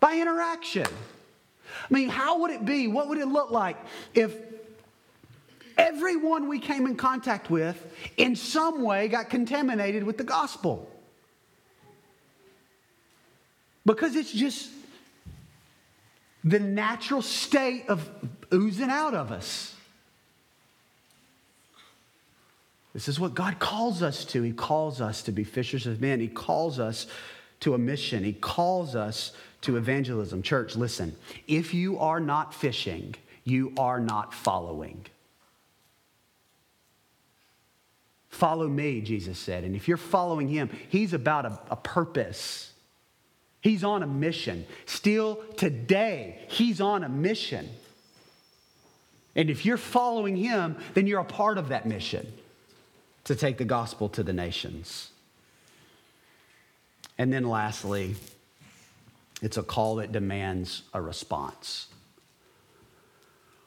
by 0.00 0.18
interaction. 0.18 0.86
I 0.86 1.94
mean, 1.94 2.08
how 2.08 2.40
would 2.40 2.50
it 2.50 2.64
be? 2.64 2.86
What 2.86 3.08
would 3.08 3.18
it 3.18 3.26
look 3.26 3.50
like 3.50 3.76
if 4.14 4.34
everyone 5.76 6.48
we 6.48 6.58
came 6.60 6.86
in 6.86 6.96
contact 6.96 7.50
with 7.50 7.76
in 8.16 8.36
some 8.36 8.82
way 8.82 9.08
got 9.08 9.30
contaminated 9.30 10.04
with 10.04 10.16
the 10.16 10.24
gospel? 10.24 10.88
Because 13.88 14.16
it's 14.16 14.32
just 14.32 14.68
the 16.44 16.60
natural 16.60 17.22
state 17.22 17.86
of 17.88 18.06
oozing 18.52 18.90
out 18.90 19.14
of 19.14 19.32
us. 19.32 19.74
This 22.92 23.08
is 23.08 23.18
what 23.18 23.34
God 23.34 23.58
calls 23.58 24.02
us 24.02 24.26
to. 24.26 24.42
He 24.42 24.52
calls 24.52 25.00
us 25.00 25.22
to 25.22 25.32
be 25.32 25.42
fishers 25.42 25.86
of 25.86 26.02
men. 26.02 26.20
He 26.20 26.28
calls 26.28 26.78
us 26.78 27.06
to 27.60 27.72
a 27.72 27.78
mission. 27.78 28.24
He 28.24 28.34
calls 28.34 28.94
us 28.94 29.32
to 29.62 29.78
evangelism. 29.78 30.42
Church, 30.42 30.76
listen. 30.76 31.16
If 31.46 31.72
you 31.72 31.98
are 31.98 32.20
not 32.20 32.52
fishing, 32.52 33.14
you 33.44 33.72
are 33.78 34.00
not 34.00 34.34
following. 34.34 35.06
Follow 38.28 38.68
me, 38.68 39.00
Jesus 39.00 39.38
said. 39.38 39.64
And 39.64 39.74
if 39.74 39.88
you're 39.88 39.96
following 39.96 40.48
him, 40.48 40.68
he's 40.90 41.14
about 41.14 41.46
a, 41.46 41.58
a 41.70 41.76
purpose. 41.76 42.72
He's 43.60 43.82
on 43.82 44.02
a 44.02 44.06
mission. 44.06 44.66
Still 44.86 45.42
today, 45.56 46.40
he's 46.48 46.80
on 46.80 47.02
a 47.04 47.08
mission. 47.08 47.68
And 49.34 49.50
if 49.50 49.64
you're 49.64 49.76
following 49.76 50.36
him, 50.36 50.76
then 50.94 51.06
you're 51.06 51.20
a 51.20 51.24
part 51.24 51.58
of 51.58 51.68
that 51.68 51.86
mission 51.86 52.32
to 53.24 53.36
take 53.36 53.58
the 53.58 53.64
gospel 53.64 54.08
to 54.10 54.22
the 54.22 54.32
nations. 54.32 55.10
And 57.18 57.32
then 57.32 57.48
lastly, 57.48 58.14
it's 59.42 59.56
a 59.56 59.62
call 59.62 59.96
that 59.96 60.12
demands 60.12 60.82
a 60.94 61.02
response. 61.02 61.88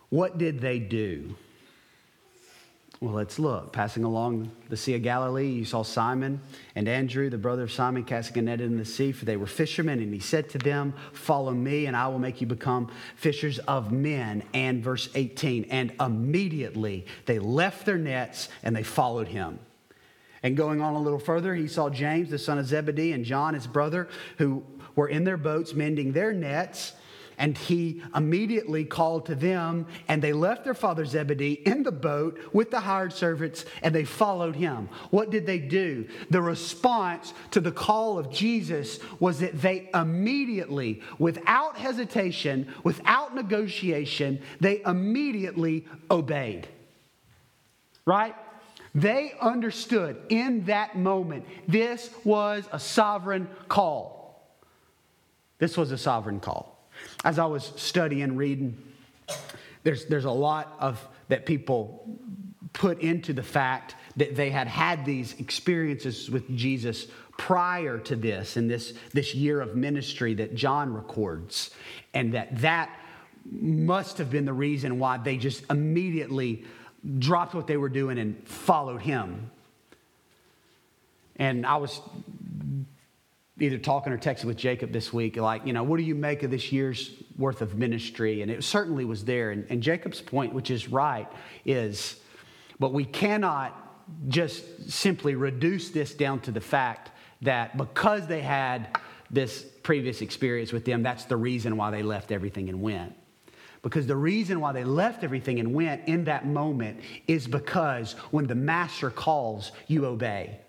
What 0.10 0.38
did 0.38 0.60
they 0.60 0.80
do? 0.80 1.36
Well, 3.02 3.16
let's 3.16 3.40
look. 3.40 3.74
Passing 3.74 4.04
along 4.04 4.52
the 4.70 4.78
Sea 4.78 4.94
of 4.94 5.02
Galilee, 5.02 5.48
you 5.48 5.66
saw 5.66 5.82
Simon 5.82 6.40
and 6.76 6.88
Andrew, 6.88 7.32
the 7.32 7.38
brother 7.40 7.64
of 7.64 7.72
Simon, 7.72 8.04
casting 8.04 8.38
a 8.38 8.42
net 8.44 8.62
in 8.62 8.78
the 8.78 8.86
sea, 8.86 9.12
for 9.12 9.26
they 9.26 9.38
were 9.38 9.48
fishermen. 9.48 10.00
And 10.00 10.14
he 10.14 10.20
said 10.20 10.50
to 10.52 10.60
them, 10.60 10.94
Follow 11.12 11.52
me, 11.52 11.88
and 11.88 11.98
I 11.98 12.08
will 12.10 12.20
make 12.20 12.42
you 12.42 12.48
become 12.48 12.92
fishers 13.16 13.58
of 13.58 13.92
men. 13.92 14.44
And 14.54 14.84
verse 14.84 15.10
18, 15.16 15.66
and 15.72 15.94
immediately 16.00 17.08
they 17.26 17.40
left 17.40 17.88
their 17.88 17.98
nets 17.98 18.50
and 18.62 18.76
they 18.76 18.84
followed 18.84 19.30
him. 19.30 19.58
And 20.44 20.56
going 20.56 20.80
on 20.80 20.94
a 20.94 21.02
little 21.02 21.18
further, 21.18 21.56
he 21.56 21.68
saw 21.68 21.90
James, 21.90 22.30
the 22.30 22.38
son 22.38 22.60
of 22.60 22.68
Zebedee, 22.68 23.14
and 23.14 23.26
John, 23.26 23.56
his 23.56 23.66
brother, 23.66 24.10
who 24.38 24.64
were 24.96 25.08
in 25.08 25.24
their 25.24 25.38
boats 25.38 25.74
mending 25.74 26.12
their 26.12 26.34
nets. 26.34 26.94
And 27.42 27.58
he 27.58 28.04
immediately 28.16 28.86
called 28.86 29.26
to 29.26 29.34
them, 29.34 29.88
and 30.08 30.22
they 30.22 30.32
left 30.32 30.64
their 30.64 30.76
father 30.76 31.06
Zebedee 31.06 31.54
in 31.66 31.82
the 31.82 31.92
boat 31.92 32.40
with 32.54 32.70
the 32.70 32.82
hired 32.82 33.12
servants, 33.14 33.66
and 33.82 33.96
they 33.96 34.06
followed 34.06 34.56
him. 34.56 34.90
What 35.10 35.32
did 35.32 35.48
they 35.48 35.58
do? 35.58 36.08
The 36.30 36.40
response 36.40 37.34
to 37.50 37.60
the 37.60 37.72
call 37.72 38.20
of 38.20 38.30
Jesus 38.30 39.00
was 39.20 39.40
that 39.40 39.60
they 39.60 39.90
immediately, 39.92 41.02
without 41.18 41.80
hesitation, 41.80 42.72
without 42.84 43.34
negotiation, 43.34 44.40
they 44.60 44.84
immediately 44.86 45.88
obeyed. 46.12 46.68
Right? 48.06 48.36
They 48.94 49.34
understood 49.42 50.22
in 50.30 50.66
that 50.66 50.96
moment 50.96 51.46
this 51.68 52.12
was 52.24 52.66
a 52.72 52.80
sovereign 52.80 53.50
call. 53.68 54.60
This 55.58 55.76
was 55.76 55.92
a 55.92 55.98
sovereign 55.98 56.40
call 56.40 56.71
as 57.24 57.40
I 57.40 57.46
was 57.46 57.72
studying, 57.76 58.36
reading, 58.36 58.78
there's, 59.84 60.06
there's 60.06 60.26
a 60.26 60.32
lot 60.32 60.76
of 60.80 61.06
that 61.28 61.46
people 61.46 62.18
put 62.74 63.02
into 63.02 63.34
the 63.34 63.44
fact 63.44 63.96
that 64.18 64.36
they 64.36 64.50
had 64.50 64.68
had 64.68 65.06
these 65.06 65.40
experiences 65.40 66.30
with 66.30 66.56
Jesus 66.56 67.08
prior 67.38 67.98
to 67.98 68.16
this 68.16 68.58
in 68.58 68.68
this, 68.68 68.94
this 69.14 69.34
year 69.34 69.62
of 69.62 69.76
ministry 69.76 70.34
that 70.36 70.56
John 70.56 70.94
records, 70.94 71.72
and 72.14 72.34
that 72.34 72.60
that 72.60 72.96
must 73.50 74.18
have 74.20 74.30
been 74.30 74.46
the 74.46 74.54
reason 74.54 75.00
why 75.00 75.18
they 75.18 75.38
just 75.38 75.64
immediately 75.70 76.64
dropped 77.18 77.56
what 77.56 77.66
they 77.68 77.78
were 77.78 77.90
doing 77.90 78.20
and 78.20 78.48
followed 78.48 79.02
him. 79.02 79.50
And 81.38 81.66
I 81.66 81.78
was 81.78 82.00
either 83.60 83.78
talking 83.78 84.14
or 84.14 84.18
texting 84.18 84.46
with 84.46 84.58
Jacob 84.58 84.92
this 84.92 85.12
week, 85.12 85.38
like, 85.38 85.66
you 85.66 85.74
know, 85.74 85.84
what 85.84 85.98
do 85.98 86.04
you 86.04 86.16
make 86.16 86.44
of 86.44 86.52
this 86.52 86.72
year's 86.72 87.12
worth 87.38 87.62
of 87.62 87.76
ministry? 87.76 88.42
And 88.42 88.50
it 88.50 88.64
certainly 88.64 89.06
was 89.06 89.26
there. 89.26 89.52
And, 89.52 89.66
and 89.70 89.84
Jacob's 89.84 90.22
point, 90.22 90.54
which 90.54 90.72
is 90.72 90.88
right, 90.88 91.28
is, 91.66 92.20
but 92.80 92.94
we 92.94 93.06
cannot 93.06 93.78
just 94.28 94.90
simply 94.90 95.36
reduce 95.36 95.90
this 95.90 96.14
down 96.14 96.40
to 96.42 96.52
the 96.52 96.62
fact 96.62 97.12
that 97.42 97.78
because 97.78 98.28
they 98.28 98.42
had 98.42 98.98
this 99.30 99.66
previous 99.84 100.22
experience 100.22 100.72
with 100.72 100.86
them, 100.86 101.04
that's 101.04 101.26
the 101.26 101.38
reason 101.38 101.78
why 101.78 101.92
they 101.92 102.04
left 102.04 102.32
everything 102.32 102.70
and 102.70 102.82
went. 102.82 103.16
Because 103.82 104.06
the 104.06 104.16
reason 104.16 104.60
why 104.60 104.74
they 104.74 104.84
left 104.84 105.24
everything 105.24 105.60
and 105.60 105.74
went 105.74 106.08
in 106.08 106.26
that 106.26 106.46
moment 106.46 107.00
is 107.28 107.48
because 107.48 108.14
when 108.30 108.46
the 108.46 108.56
master 108.56 109.10
calls, 109.10 109.72
you 109.88 110.06
obey. 110.06 110.60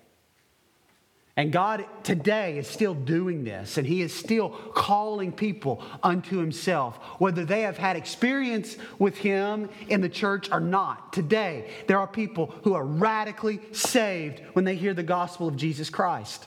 And 1.37 1.51
God 1.51 1.87
today 2.03 2.59
is 2.59 2.69
still 2.69 2.93
doing 2.93 3.43
this, 3.43 3.79
and 3.79 3.87
He 3.87 4.03
is 4.03 4.13
still 4.13 4.51
calling 4.51 5.33
people 5.33 5.83
unto 6.03 6.37
Himself, 6.37 6.99
whether 7.19 7.47
they 7.47 7.63
have 7.63 7.79
had 7.79 7.97
experience 7.97 8.77
with 8.99 9.17
Him 9.17 9.71
in 9.89 10.03
the 10.03 10.11
church 10.11 10.51
or 10.53 10.61
not. 10.61 11.13
Today, 11.13 11.71
there 11.87 11.99
are 11.99 12.07
people 12.07 12.55
who 12.65 12.75
are 12.75 12.85
radically 12.85 13.61
saved 13.73 14.43
when 14.53 14.67
they 14.67 14.77
hear 14.77 14.93
the 14.93 15.03
gospel 15.03 15.49
of 15.49 15.57
Jesus 15.57 15.89
Christ. 15.89 16.47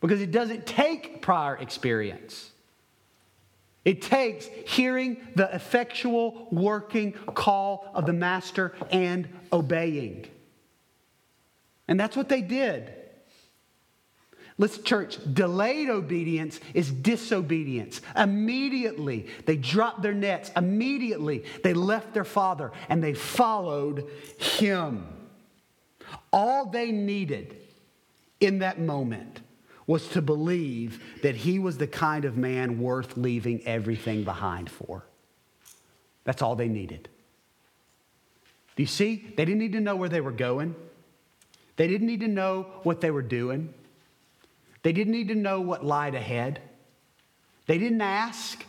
Because 0.00 0.20
it 0.20 0.32
doesn't 0.32 0.66
take 0.66 1.22
prior 1.22 1.56
experience, 1.56 2.50
it 3.86 4.02
takes 4.02 4.46
hearing 4.66 5.16
the 5.34 5.54
effectual 5.54 6.48
working 6.50 7.12
call 7.12 7.90
of 7.94 8.04
the 8.04 8.12
Master 8.12 8.74
and 8.90 9.26
obeying. 9.50 10.26
And 11.88 11.98
that's 11.98 12.16
what 12.16 12.28
they 12.28 12.42
did. 12.42 12.92
Listen, 14.58 14.84
church, 14.84 15.18
delayed 15.34 15.90
obedience 15.90 16.60
is 16.72 16.90
disobedience. 16.90 18.00
Immediately, 18.16 19.26
they 19.44 19.56
dropped 19.56 20.00
their 20.00 20.14
nets. 20.14 20.50
Immediately, 20.56 21.44
they 21.62 21.74
left 21.74 22.14
their 22.14 22.24
father 22.24 22.72
and 22.88 23.04
they 23.04 23.12
followed 23.12 24.08
him. 24.38 25.06
All 26.32 26.66
they 26.66 26.90
needed 26.90 27.56
in 28.40 28.60
that 28.60 28.80
moment 28.80 29.40
was 29.86 30.08
to 30.08 30.22
believe 30.22 31.02
that 31.22 31.36
he 31.36 31.58
was 31.58 31.78
the 31.78 31.86
kind 31.86 32.24
of 32.24 32.36
man 32.36 32.80
worth 32.80 33.16
leaving 33.16 33.62
everything 33.66 34.24
behind 34.24 34.70
for. 34.70 35.04
That's 36.24 36.42
all 36.42 36.56
they 36.56 36.68
needed. 36.68 37.08
Do 38.74 38.82
you 38.82 38.88
see? 38.88 39.32
They 39.36 39.44
didn't 39.44 39.58
need 39.58 39.72
to 39.72 39.80
know 39.80 39.96
where 39.96 40.08
they 40.08 40.20
were 40.20 40.32
going, 40.32 40.74
they 41.76 41.88
didn't 41.88 42.06
need 42.06 42.20
to 42.20 42.28
know 42.28 42.66
what 42.84 43.02
they 43.02 43.10
were 43.10 43.22
doing. 43.22 43.74
They 44.86 44.92
didn't 44.92 45.14
need 45.14 45.26
to 45.28 45.34
know 45.34 45.60
what 45.62 45.84
lied 45.84 46.14
ahead. 46.14 46.60
They 47.66 47.76
didn't 47.76 48.02
ask. 48.02 48.64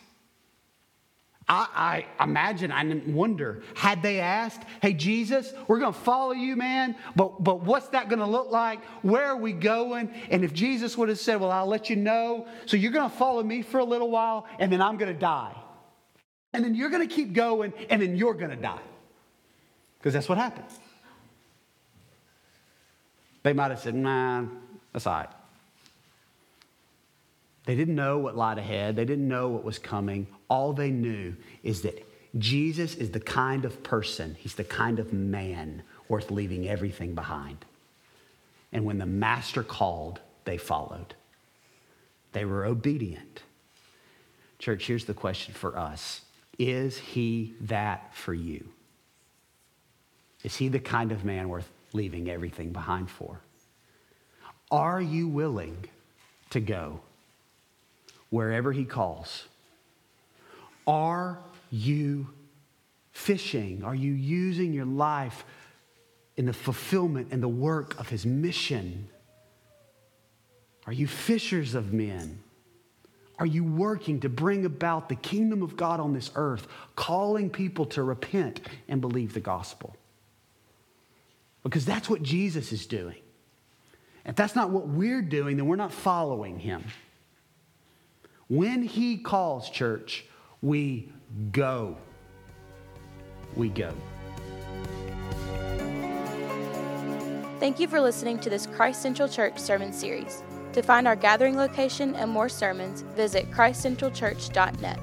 I, 1.47 2.07
I, 2.19 2.23
imagine, 2.23 2.71
I 2.71 2.83
wonder, 3.05 3.61
had 3.75 4.01
they 4.01 4.19
asked, 4.19 4.63
hey, 4.81 4.93
Jesus, 4.93 5.53
we're 5.67 5.77
going 5.77 5.93
to 5.93 5.99
follow 5.99 6.31
you, 6.31 6.55
man, 6.55 6.95
but, 7.15 7.43
but 7.43 7.61
what's 7.61 7.89
that 7.89 8.09
going 8.09 8.17
to 8.17 8.25
look 8.25 8.49
like? 8.49 8.83
Where 9.03 9.25
are 9.25 9.37
we 9.37 9.53
going? 9.53 10.11
And 10.31 10.43
if 10.43 10.53
Jesus 10.53 10.97
would 10.97 11.09
have 11.09 11.19
said, 11.19 11.39
well, 11.39 11.51
I'll 11.51 11.67
let 11.67 11.87
you 11.87 11.95
know, 11.95 12.47
so 12.65 12.77
you're 12.77 12.91
going 12.91 13.11
to 13.11 13.15
follow 13.15 13.43
me 13.43 13.61
for 13.61 13.77
a 13.77 13.85
little 13.85 14.09
while, 14.09 14.47
and 14.57 14.73
then 14.73 14.81
I'm 14.81 14.97
going 14.97 15.13
to 15.13 15.19
die. 15.19 15.55
And 16.51 16.65
then 16.65 16.73
you're 16.73 16.89
going 16.89 17.07
to 17.07 17.15
keep 17.15 17.33
going, 17.33 17.73
and 17.91 18.01
then 18.01 18.17
you're 18.17 18.33
going 18.33 18.49
to 18.49 18.55
die. 18.55 18.81
Because 19.99 20.15
that's 20.15 20.27
what 20.27 20.39
happened. 20.39 20.65
They 23.43 23.53
might 23.53 23.69
have 23.69 23.81
said, 23.81 23.93
nah, 23.93 24.45
that's 24.91 25.05
all 25.05 25.13
right. 25.13 25.36
They 27.67 27.75
didn't 27.75 27.95
know 27.95 28.17
what 28.17 28.37
lied 28.37 28.57
ahead, 28.57 28.95
they 28.95 29.03
didn't 29.03 29.27
know 29.27 29.49
what 29.49 29.65
was 29.65 29.77
coming. 29.77 30.27
All 30.49 30.71
they 30.71 30.89
knew 30.89 31.35
is 31.63 31.81
that 31.81 32.07
Jesus 32.37 32.95
is 32.95 33.11
the 33.11 33.19
kind 33.19 33.65
of 33.65 33.83
person, 33.83 34.37
he's 34.39 34.55
the 34.55 34.63
kind 34.63 34.99
of 34.99 35.11
man 35.11 35.83
worth 36.07 36.31
leaving 36.31 36.69
everything 36.69 37.13
behind. 37.13 37.65
And 38.71 38.85
when 38.85 38.99
the 38.99 39.05
master 39.05 39.63
called, 39.63 40.21
they 40.45 40.57
followed. 40.57 41.13
They 42.31 42.45
were 42.45 42.63
obedient. 42.65 43.43
Church, 44.59 44.87
here's 44.87 45.03
the 45.03 45.13
question 45.13 45.53
for 45.53 45.77
us 45.77 46.21
Is 46.57 46.97
he 46.97 47.53
that 47.59 48.15
for 48.15 48.33
you? 48.33 48.69
Is 50.45 50.55
he 50.55 50.69
the 50.69 50.79
kind 50.79 51.11
of 51.11 51.25
man 51.25 51.49
worth 51.49 51.69
leaving 51.91 52.29
everything 52.29 52.71
behind 52.71 53.09
for? 53.09 53.41
Are 54.71 55.01
you 55.01 55.27
willing 55.27 55.83
to 56.51 56.61
go? 56.61 57.01
Wherever 58.29 58.71
He 58.71 58.85
calls. 58.85 59.47
Are 60.85 61.39
you 61.69 62.27
fishing? 63.11 63.83
Are 63.83 63.95
you 63.95 64.13
using 64.13 64.73
your 64.73 64.85
life 64.85 65.43
in 66.35 66.45
the 66.45 66.53
fulfillment 66.53 67.29
and 67.31 67.41
the 67.41 67.47
work 67.47 67.99
of 67.99 68.09
His 68.09 68.25
mission? 68.25 69.09
Are 70.85 70.93
you 70.93 71.07
fishers 71.07 71.75
of 71.75 71.91
men? 71.91 72.39
Are 73.39 73.45
you 73.45 73.63
working 73.63 74.21
to 74.21 74.29
bring 74.29 74.65
about 74.65 75.09
the 75.09 75.15
kingdom 75.15 75.61
of 75.61 75.77
God 75.77 75.99
on 75.99 76.13
this 76.13 76.31
earth, 76.35 76.67
calling 76.95 77.49
people 77.49 77.85
to 77.87 78.01
repent 78.01 78.61
and 78.87 78.99
believe 78.99 79.33
the 79.33 79.39
gospel? 79.39 79.95
Because 81.63 81.85
that's 81.85 82.09
what 82.09 82.23
Jesus 82.23 82.71
is 82.71 82.85
doing. 82.85 83.17
If 84.25 84.35
that's 84.35 84.55
not 84.55 84.69
what 84.69 84.87
we're 84.87 85.21
doing, 85.21 85.57
then 85.57 85.67
we're 85.67 85.75
not 85.75 85.93
following 85.93 86.59
him. 86.59 86.83
When 88.49 88.81
he 88.81 89.17
calls, 89.17 89.69
church, 89.69 90.25
we 90.61 91.11
go. 91.51 91.97
We 93.55 93.69
go. 93.69 93.93
Thank 97.59 97.79
you 97.79 97.87
for 97.87 97.99
listening 97.99 98.39
to 98.39 98.49
this 98.49 98.67
Christ 98.67 99.01
Central 99.01 99.27
Church 99.27 99.57
sermon 99.57 99.91
series. 99.91 100.43
To 100.73 100.81
find 100.81 101.07
our 101.07 101.15
gathering 101.15 101.57
location 101.57 102.15
and 102.15 102.29
more 102.29 102.49
sermons, 102.49 103.01
visit 103.15 103.49
christcentralchurch.net. 103.51 104.99